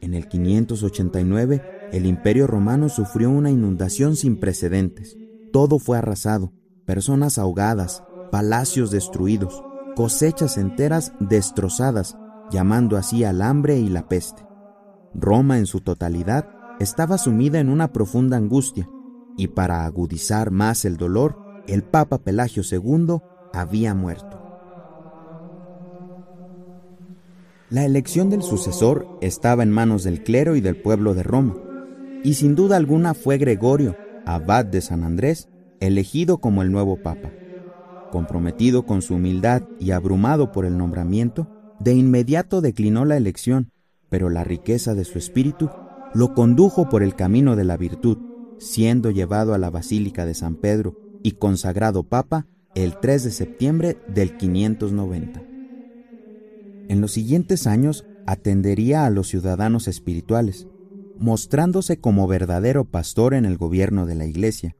[0.00, 1.60] En el 589,
[1.90, 5.16] el Imperio Romano sufrió una inundación sin precedentes.
[5.52, 6.52] Todo fue arrasado,
[6.86, 9.60] personas ahogadas, palacios destruidos,
[9.96, 12.16] cosechas enteras destrozadas,
[12.52, 14.46] llamando así al hambre y la peste.
[15.14, 18.88] Roma en su totalidad estaba sumida en una profunda angustia,
[19.36, 23.18] y para agudizar más el dolor, el Papa Pelagio II
[23.52, 24.43] había muerto.
[27.70, 31.56] La elección del sucesor estaba en manos del clero y del pueblo de Roma,
[32.22, 33.96] y sin duda alguna fue Gregorio,
[34.26, 35.48] abad de San Andrés,
[35.80, 37.32] elegido como el nuevo papa.
[38.12, 41.48] Comprometido con su humildad y abrumado por el nombramiento,
[41.80, 43.70] de inmediato declinó la elección,
[44.10, 45.70] pero la riqueza de su espíritu
[46.12, 48.18] lo condujo por el camino de la virtud,
[48.58, 53.96] siendo llevado a la Basílica de San Pedro y consagrado papa el 3 de septiembre
[54.06, 55.53] del 590.
[56.88, 60.66] En los siguientes años atendería a los ciudadanos espirituales,
[61.18, 64.76] mostrándose como verdadero pastor en el gobierno de la Iglesia.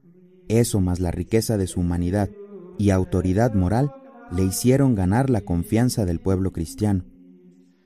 [0.49, 2.31] Eso más la riqueza de su humanidad
[2.77, 3.91] y autoridad moral
[4.31, 7.05] le hicieron ganar la confianza del pueblo cristiano.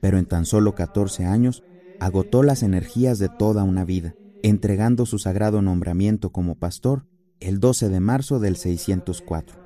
[0.01, 1.63] Pero en tan solo 14 años
[1.99, 7.05] agotó las energías de toda una vida, entregando su sagrado nombramiento como pastor
[7.39, 9.59] el 12 de marzo del 604.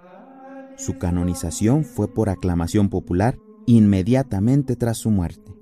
[0.77, 5.53] Su canonización fue por aclamación popular inmediatamente tras su muerte.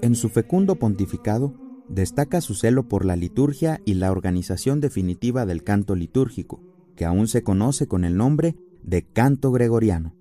[0.00, 1.54] En su fecundo pontificado
[1.88, 6.60] destaca su celo por la liturgia y la organización definitiva del canto litúrgico,
[6.96, 10.14] que aún se conoce con el nombre de canto gregoriano.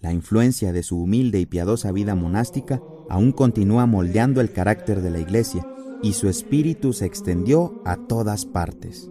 [0.00, 5.10] La influencia de su humilde y piadosa vida monástica aún continúa moldeando el carácter de
[5.10, 5.66] la Iglesia,
[6.02, 9.10] y su espíritu se extendió a todas partes.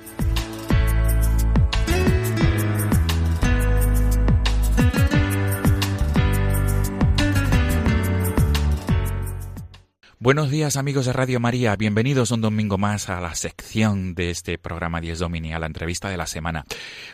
[10.23, 14.59] Buenos días amigos de Radio María, bienvenidos un domingo más a la sección de este
[14.59, 16.63] programa 10 Domini, a la entrevista de la semana.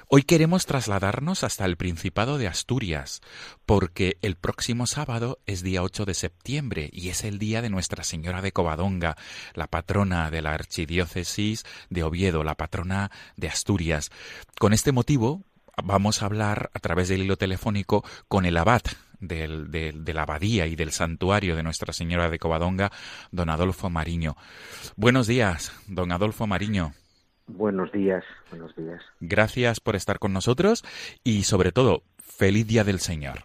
[0.10, 3.22] Hoy queremos trasladarnos hasta el Principado de Asturias,
[3.66, 8.04] porque el próximo sábado es día 8 de septiembre y es el día de Nuestra
[8.04, 9.16] Señora de Covadonga,
[9.54, 14.12] la patrona de la Archidiócesis de Oviedo, la patrona de Asturias.
[14.60, 15.46] Con este motivo
[15.82, 18.82] vamos a hablar a través del hilo telefónico con el abad
[19.20, 22.92] del, de la abadía y del santuario de Nuestra Señora de Covadonga,
[23.32, 24.36] don Adolfo Mariño.
[24.96, 26.92] Buenos días, don Adolfo Mariño.
[27.48, 29.02] Buenos días, buenos días.
[29.22, 30.84] Gracias por estar con nosotros
[31.24, 33.40] y sobre todo, feliz Día del Señor.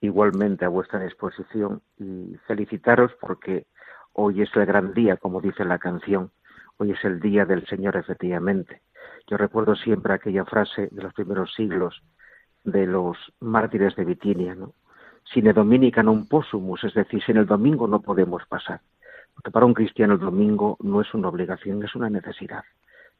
[0.00, 3.66] igualmente a vuestra disposición y felicitaros porque
[4.12, 6.30] hoy es el gran día, como dice la canción.
[6.76, 8.82] Hoy es el día del Señor, efectivamente.
[9.26, 12.02] Yo recuerdo siempre aquella frase de los primeros siglos
[12.66, 14.74] de los mártires de Bitinia, ¿no?
[15.32, 18.78] Sine dominica non possumus, es decir, sin el domingo no podemos pasar.
[19.34, 22.62] Porque para un cristiano el domingo no es una obligación, es una necesidad.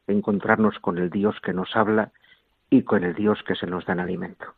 [0.07, 2.11] Encontrarnos con el Dios que nos habla
[2.69, 4.55] y con el Dios que se nos da en alimento.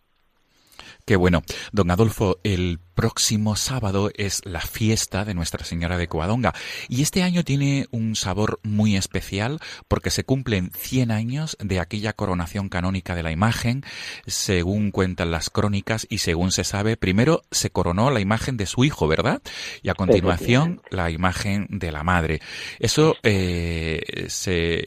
[1.06, 1.44] Qué bueno.
[1.72, 6.54] Don Adolfo, el próximo sábado es la fiesta de Nuestra Señora de Coadonga
[6.90, 12.12] y este año tiene un sabor muy especial porque se cumplen 100 años de aquella
[12.12, 13.86] coronación canónica de la imagen,
[14.28, 18.84] según cuentan las crónicas y según se sabe, primero se coronó la imagen de su
[18.84, 19.42] hijo, ¿verdad?
[19.82, 22.42] Y a continuación la imagen de la madre.
[22.80, 24.02] Eso, eh,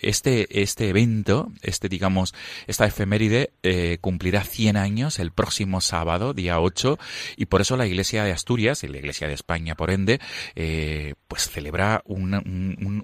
[0.03, 2.35] este, este evento, este digamos,
[2.67, 6.02] esta efeméride eh, cumplirá 100 años el próximo sábado,
[6.35, 6.99] día 8,
[7.37, 10.19] y por eso la Iglesia de Asturias y la Iglesia de España, por ende,
[10.55, 12.43] eh, pues celebra una,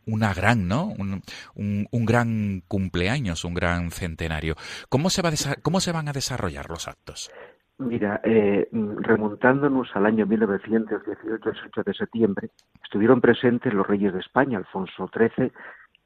[0.07, 0.87] una gran, ¿no?
[0.87, 1.23] Un,
[1.55, 4.55] un, gran cumpleaños, un gran centenario.
[4.89, 5.31] ¿Cómo se, va
[5.63, 7.31] ¿Cómo se van a desarrollar los actos?
[7.79, 12.51] Mira, eh, remontándonos al año 1918, el 8 de septiembre,
[12.83, 15.53] estuvieron presentes los reyes de España, Alfonso XIII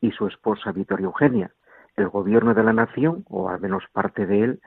[0.02, 1.50] y su esposa Victoria Eugenia,
[1.96, 4.60] el gobierno de la nación, o al menos parte de él,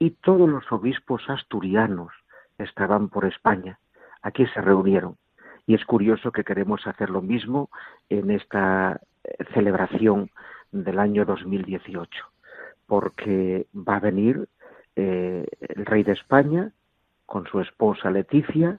[0.00, 2.10] y todos los obispos asturianos,
[2.58, 3.78] estaban por España.
[4.22, 5.16] Aquí se reunieron.
[5.66, 7.68] Y es curioso que queremos hacer lo mismo
[8.08, 10.30] en esta eh, celebración
[10.72, 12.10] del año 2018,
[12.86, 14.48] porque va a venir
[14.96, 16.72] eh, el rey de España
[17.26, 18.78] con su esposa Leticia,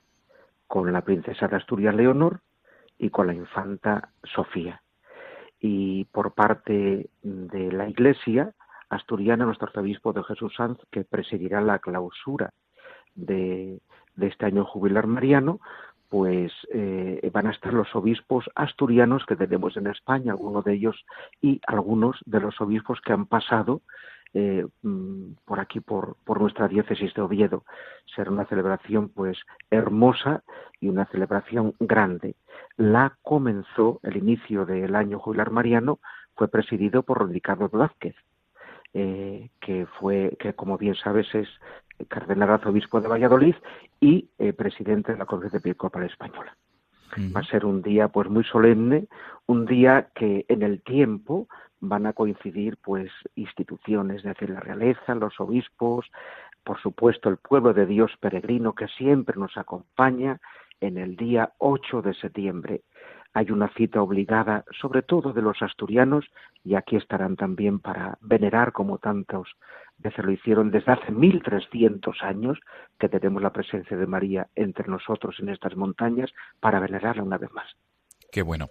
[0.68, 2.40] con la princesa de Asturias Leonor
[2.98, 4.82] y con la infanta Sofía.
[5.60, 8.54] Y por parte de la Iglesia
[8.92, 12.52] asturiana, nuestro arzobispo de Jesús Sanz, que presidirá la clausura
[13.16, 13.80] de,
[14.20, 15.60] este año jubilar mariano,
[16.10, 21.06] pues eh, van a estar los obispos asturianos que tenemos en España, algunos de ellos
[21.42, 23.82] y algunos de los obispos que han pasado
[24.34, 27.64] eh, mm, por aquí, por, nuestra diócesis de Oviedo.
[28.14, 29.38] Será una celebración pues
[29.70, 30.44] hermosa
[30.82, 32.36] y una celebración grande.
[32.76, 36.00] La comenzó, el inicio del año jubilar mariano
[36.36, 38.16] fue presidido por Ricardo Blázquez,
[38.94, 41.48] eh, que fue, que como bien sabes es
[42.08, 43.56] cardenal arzobispo de Valladolid
[44.00, 46.58] y eh, presidente de la Conferencia Episcopal Española.
[47.36, 49.08] Va a ser un día pues muy solemne,
[49.46, 51.48] un día que en el tiempo
[51.82, 56.06] van a coincidir pues instituciones, es decir, la realeza, los obispos,
[56.64, 60.40] por supuesto el pueblo de Dios peregrino que siempre nos acompaña
[60.80, 62.82] en el día 8 de septiembre
[63.34, 66.26] hay una cita obligada, sobre todo de los asturianos,
[66.64, 69.48] y aquí estarán también para venerar, como tantos
[69.98, 72.60] veces lo hicieron desde hace 1300 años,
[73.00, 77.52] que tenemos la presencia de María entre nosotros en estas montañas, para venerarla una vez
[77.52, 77.68] más.
[78.32, 78.70] Qué bueno.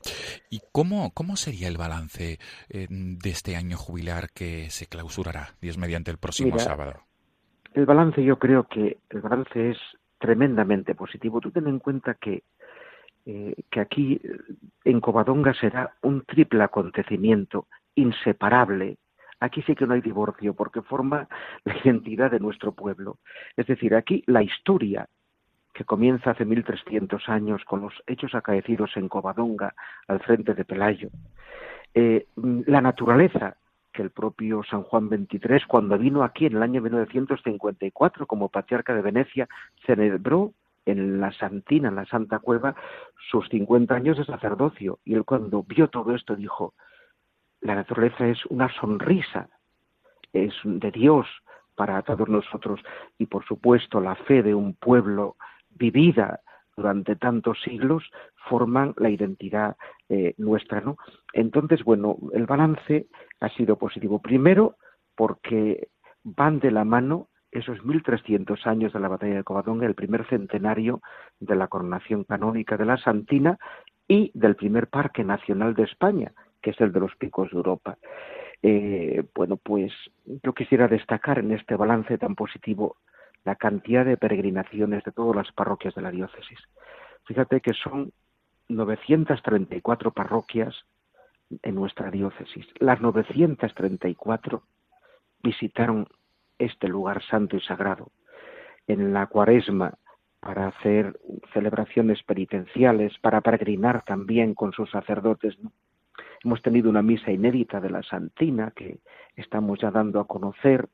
[0.49, 2.39] ¿Y cómo, cómo sería el balance
[2.71, 6.95] eh, de este año jubilar que se clausurará, Dios mediante el próximo sábado?
[7.75, 9.79] El balance yo creo que el balance es
[10.19, 11.41] tremendamente positivo.
[11.41, 12.43] Tú ten en cuenta que
[13.27, 14.21] eh, que aquí
[14.85, 18.99] en Covadonga será un triple acontecimiento inseparable.
[19.41, 21.29] Aquí sí que no hay divorcio porque forma
[21.65, 23.19] la identidad de nuestro pueblo.
[23.57, 25.09] Es decir, aquí la historia
[25.73, 29.75] que comienza hace 1300 años con los hechos acaecidos en Covadonga
[30.09, 31.11] al frente de Pelayo,
[31.95, 33.57] eh, la naturaleza
[33.93, 38.95] que el propio San Juan XXIII, cuando vino aquí en el año 1954 como patriarca
[38.95, 39.49] de Venecia,
[39.85, 40.53] celebró
[40.91, 42.75] en la Santina, en la Santa Cueva,
[43.31, 44.99] sus 50 años de sacerdocio.
[45.05, 46.75] Y él cuando vio todo esto dijo,
[47.61, 49.49] la naturaleza es una sonrisa,
[50.33, 51.27] es de Dios
[51.75, 52.81] para todos nosotros.
[53.19, 55.37] Y por supuesto la fe de un pueblo
[55.71, 56.41] vivida
[56.77, 58.05] durante tantos siglos
[58.49, 59.77] forman la identidad
[60.09, 60.97] eh, nuestra, ¿no?
[61.33, 63.07] Entonces, bueno, el balance
[63.41, 64.21] ha sido positivo.
[64.21, 64.77] Primero,
[65.15, 65.89] porque
[66.23, 71.01] van de la mano esos 1300 años de la batalla de Covadonga, el primer centenario
[71.41, 73.59] de la coronación canónica de la Santina
[74.07, 76.33] y del primer parque nacional de España,
[76.63, 77.99] que es el de los picos de Europa.
[78.63, 79.93] Eh, bueno, pues
[80.43, 82.97] yo quisiera destacar en este balance tan positivo
[83.45, 86.59] la cantidad de peregrinaciones de todas las parroquias de la diócesis.
[87.25, 88.13] Fíjate que son
[88.69, 90.75] 934 parroquias
[91.63, 92.67] en nuestra diócesis.
[92.79, 94.63] Las 934
[95.43, 96.07] visitaron
[96.61, 98.13] este lugar santo y sagrado.
[98.87, 99.95] En la cuaresma,
[100.41, 101.19] para hacer
[101.53, 105.57] celebraciones penitenciales, para peregrinar también con sus sacerdotes.
[106.43, 109.01] Hemos tenido una misa inédita de la Santina que
[109.37, 110.89] estamos ya dando a conocer.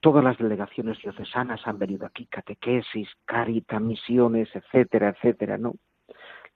[0.00, 5.74] todas las delegaciones diocesanas han venido aquí, catequesis, carita, misiones, etcétera, etcétera, ¿no?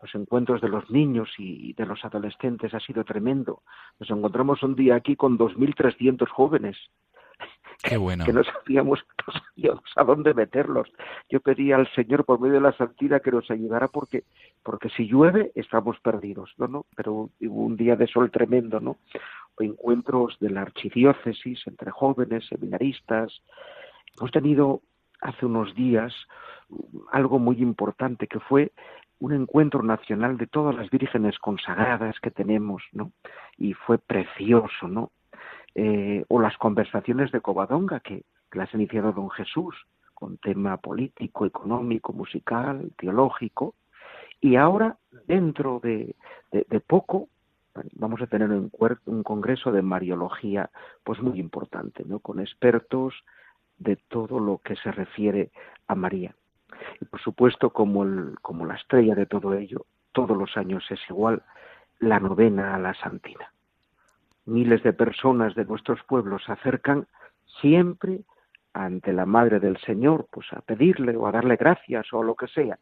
[0.03, 3.63] Los encuentros de los niños y de los adolescentes ha sido tremendo.
[4.01, 6.77] Nos encontramos un día aquí con 2.300 jóvenes
[7.83, 8.25] Qué bueno.
[8.25, 10.91] que no sabíamos, no sabíamos a dónde meterlos.
[11.29, 14.25] Yo pedía al Señor por medio de la santidad que nos ayudara porque,
[14.63, 16.69] porque si llueve estamos perdidos, ¿no?
[16.69, 16.87] ¿no?
[16.97, 18.97] Pero hubo un día de sol tremendo, ¿no?
[19.59, 23.43] Encuentros de la archidiócesis entre jóvenes, seminaristas.
[24.19, 24.83] Hemos tenido
[25.21, 26.13] hace unos días
[27.13, 28.73] algo muy importante que fue
[29.19, 33.13] un encuentro nacional de todas las vírgenes consagradas que tenemos, ¿no?
[33.57, 35.11] Y fue precioso, ¿no?
[35.79, 39.75] Eh, o las conversaciones de Covadonga que, las ha iniciado don Jesús,
[40.15, 43.75] con tema político, económico, musical, teológico,
[44.41, 44.97] y ahora,
[45.27, 46.15] dentro de,
[46.87, 47.29] poco,
[47.93, 48.73] vamos a tener un,
[49.05, 50.71] un, congreso de Mariología,
[51.05, 52.21] pues muy importante, ¿no?
[52.21, 53.13] Con expertos
[53.77, 55.51] de todo lo que se refiere
[55.89, 56.35] a María.
[57.03, 61.01] Y por supuesto, como, el, como la estrella de todo ello, todos los años es
[61.11, 61.43] igual,
[61.99, 63.53] la novena a la Santina
[64.47, 67.07] miles de personas de nuestros pueblos se acercan
[67.61, 68.21] siempre
[68.73, 72.47] ante la Madre del Señor, pues a pedirle o a darle gracias o lo que
[72.49, 72.79] sea.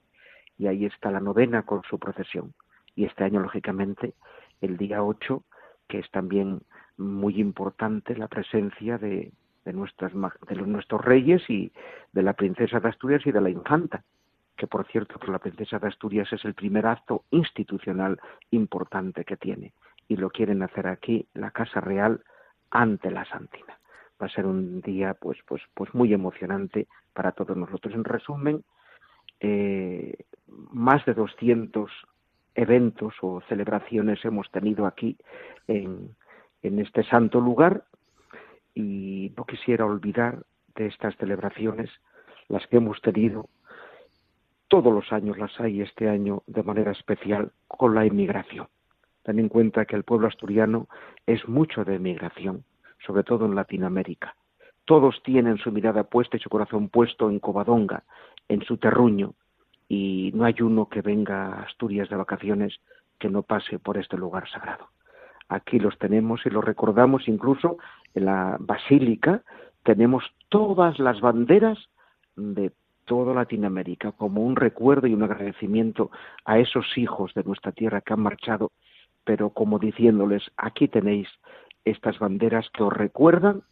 [0.59, 2.53] Y ahí está la novena con su procesión.
[2.95, 4.15] Y este año, lógicamente,
[4.61, 5.43] el día 8,
[5.89, 6.61] que es también
[6.97, 9.33] muy importante la presencia de,
[9.65, 11.73] de, de nuestros reyes y
[12.13, 14.05] de la princesa de Asturias y de la infanta,
[14.57, 19.73] que por cierto, la princesa de Asturias es el primer acto institucional importante que tiene
[20.09, 22.23] y lo quieren hacer aquí, la Casa Real,
[22.71, 23.79] ante la Santina.
[24.21, 27.95] Va a ser un día pues, pues, pues muy emocionante para todos nosotros.
[27.95, 28.65] En resumen,
[29.41, 31.91] eh, más de 200
[32.55, 35.17] eventos o celebraciones hemos tenido aquí
[35.67, 36.15] en,
[36.63, 37.85] en este santo lugar
[38.75, 40.45] y no quisiera olvidar
[40.77, 41.91] de estas celebraciones
[42.49, 43.49] las que hemos tenido
[44.69, 48.67] todos los años las hay este año de manera especial con la inmigración.
[49.25, 50.87] Ten en cuenta que el pueblo asturiano
[51.27, 52.65] es mucho de emigración,
[53.05, 54.37] sobre todo en Latinoamérica.
[54.85, 58.05] Todos tienen su mirada puesta y su corazón puesto en Covadonga,
[58.49, 59.35] en su terruño,
[59.89, 62.81] y no hay uno que venga a Asturias de vacaciones
[63.19, 64.89] que no pase por este lugar sagrado.
[65.49, 67.79] Aquí los tenemos y los recordamos incluso
[68.15, 69.43] en la basílica
[69.83, 71.79] tenemos todas las banderas
[72.37, 72.73] de
[73.05, 76.11] toda Latinoamérica como un recuerdo y un agradecimiento
[76.45, 78.73] a esos hijos de nuestra tierra que han marchado
[79.25, 81.29] pero como diciéndoles, aquí tenéis
[81.85, 83.63] estas banderas que os recuerdan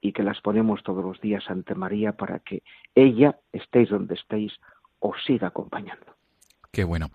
[0.00, 2.62] y que las ponemos todos los días ante María para que
[2.94, 4.52] ella, estéis donde estéis,
[4.98, 6.16] os siga acompañando.
[6.70, 7.08] Qué bueno.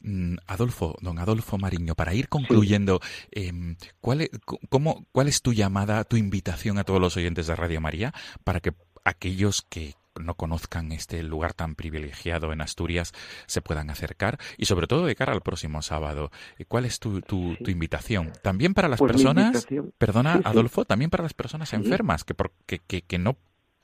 [0.00, 3.00] Mm, Adolfo, don Adolfo Mariño, para ir concluyendo,
[3.32, 4.30] em, ¿cuál, es,
[4.68, 8.12] cómo, ¿cuál es tu llamada, tu invitación a todos los oyentes de Radio María
[8.44, 8.74] para que
[9.04, 13.12] aquellos que no conozcan este lugar tan privilegiado en Asturias
[13.46, 16.30] se puedan acercar y sobre todo de cara al próximo sábado.
[16.58, 18.32] Eh, ¿Cuál es tu, tu, invitación?
[18.42, 19.66] También para las pues personas,
[19.98, 22.34] perdona Adolfo, también para las personas enfermas que,
[22.66, 23.36] que, que, no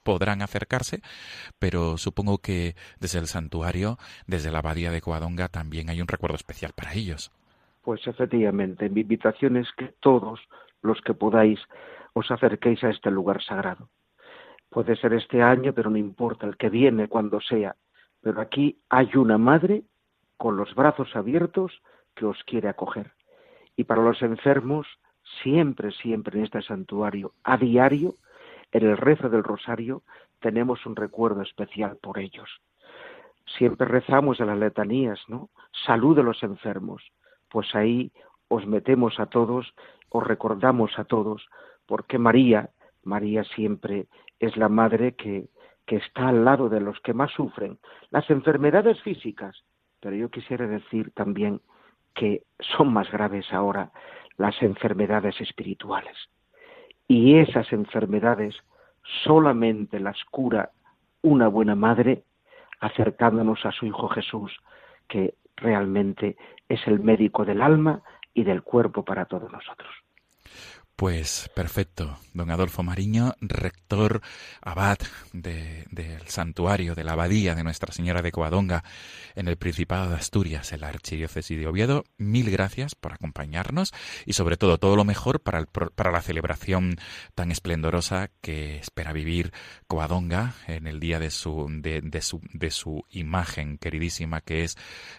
[0.02, 1.00] podrán acercarse,
[1.58, 6.36] pero supongo que desde el santuario, desde la abadía de Coadonga, también hay un recuerdo
[6.36, 7.32] especial para ellos.
[7.82, 10.40] Pues efectivamente, mi invitación es que todos
[10.82, 11.58] los que podáis
[12.12, 13.88] os acerquéis a este lugar sagrado.
[14.74, 17.76] Puede ser este año, pero no importa, el que viene, cuando sea.
[18.20, 19.84] Pero aquí hay una madre
[20.36, 21.80] con los brazos abiertos
[22.16, 23.12] que os quiere acoger.
[23.76, 24.88] Y para los enfermos,
[25.44, 28.14] siempre, siempre en este santuario, a diario,
[28.72, 30.02] en el rezo del rosario,
[30.40, 32.50] tenemos un recuerdo especial por ellos.
[33.56, 35.50] Siempre rezamos en las letanías, ¿no?
[35.86, 37.12] Salud de los enfermos.
[37.48, 38.10] Pues ahí
[38.48, 39.72] os metemos a todos,
[40.08, 41.46] os recordamos a todos,
[41.86, 42.70] porque María,
[43.04, 44.08] María siempre
[44.40, 45.48] es la madre que,
[45.86, 47.78] está al lado de los que más sufren.
[48.10, 49.64] Las enfermedades físicas,
[50.00, 51.60] pero yo quisiera decir también
[52.14, 52.42] que
[52.76, 53.92] son más graves ahora
[54.36, 56.16] las enfermedades espirituales.
[57.06, 58.56] Y esas enfermedades
[59.22, 60.70] solamente las cura
[61.22, 62.24] una buena madre
[62.80, 64.52] acercándonos a su Hijo Jesús,
[65.08, 66.36] que realmente
[66.68, 70.03] es el médico del alma y del cuerpo para todos nosotros.
[70.96, 74.20] Pues perfecto, don Adolfo Mariño, rector
[74.62, 74.98] abad
[75.32, 78.84] del santuario de la abadía de Nuestra Señora de Coadonga
[79.34, 82.04] en el Principado de Asturias, en la Archidiócesis de Oviedo.
[82.16, 83.92] Mil gracias por acompañarnos
[84.24, 86.94] y sobre todo todo lo mejor para, para la celebración
[87.34, 89.52] tan esplendorosa que espera vivir
[89.88, 94.76] Coadonga en el día de su, de, su, de su imagen queridísima que es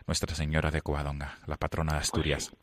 [0.07, 2.53] Nuestra Señora de Coadonga, la patrona de Asturias.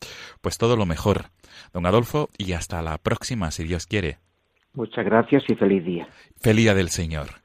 [0.41, 1.29] Pues todo lo mejor,
[1.73, 4.17] don Adolfo, y hasta la próxima, si Dios quiere.
[4.73, 6.07] Muchas gracias y feliz día.
[6.41, 7.43] Feliz día del Señor.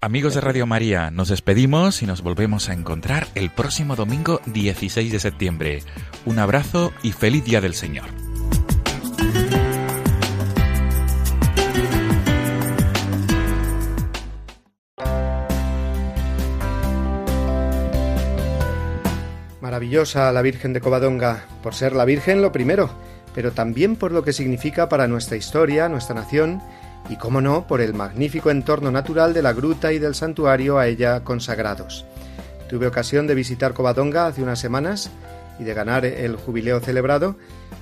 [0.00, 5.10] Amigos de Radio María, nos despedimos y nos volvemos a encontrar el próximo domingo 16
[5.10, 5.82] de septiembre.
[6.24, 8.06] Un abrazo y feliz día del Señor.
[19.60, 22.90] Maravillosa la Virgen de Covadonga, por ser la Virgen lo primero,
[23.38, 26.60] pero también por lo que significa para nuestra historia, nuestra nación,
[27.08, 30.88] y cómo no, por el magnífico entorno natural de la gruta y del santuario a
[30.88, 32.04] ella consagrados.
[32.68, 35.12] Tuve ocasión de visitar Covadonga hace unas semanas
[35.60, 37.36] y de ganar el jubileo celebrado,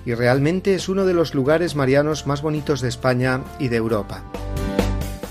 [0.04, 4.24] y realmente es uno de los lugares marianos más bonitos de España y de Europa.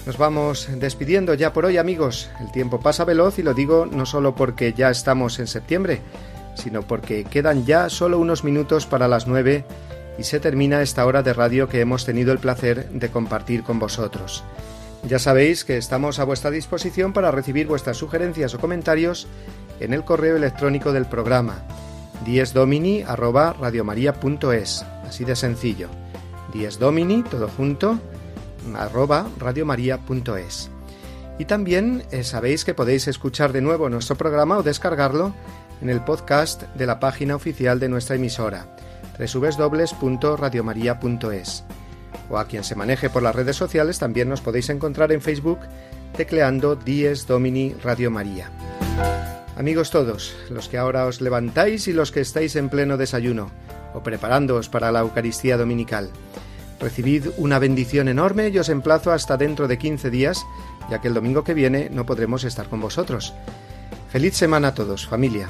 [0.07, 2.31] Nos vamos despidiendo ya por hoy amigos.
[2.39, 6.01] El tiempo pasa veloz y lo digo no solo porque ya estamos en septiembre,
[6.55, 9.65] sino porque quedan ya solo unos minutos para las nueve
[10.17, 13.79] y se termina esta hora de radio que hemos tenido el placer de compartir con
[13.79, 14.45] vosotros.
[15.07, 19.27] Ya sabéis que estamos a vuestra disposición para recibir vuestras sugerencias o comentarios
[19.79, 21.63] en el correo electrónico del programa
[22.25, 25.89] diesdomini@radiomaria.es, así de sencillo.
[26.53, 27.99] diesdomini todo junto
[29.39, 30.71] radiomaria.es.
[31.37, 35.33] Y también eh, sabéis que podéis escuchar de nuevo nuestro programa o descargarlo
[35.81, 38.75] en el podcast de la página oficial de nuestra emisora
[39.17, 41.63] www.radiomaria.es.
[42.29, 45.59] O a quien se maneje por las redes sociales también nos podéis encontrar en Facebook
[46.15, 48.49] tecleando Dies Domini Radio María.
[49.57, 53.51] Amigos todos, los que ahora os levantáis y los que estáis en pleno desayuno
[53.93, 56.09] o preparándoos para la Eucaristía Dominical,
[56.79, 60.45] recibid una bendición enorme y os emplazo hasta dentro de 15 días,
[60.89, 63.33] ya que el domingo que viene no podremos estar con vosotros.
[64.11, 65.49] Feliz semana a todos, familia.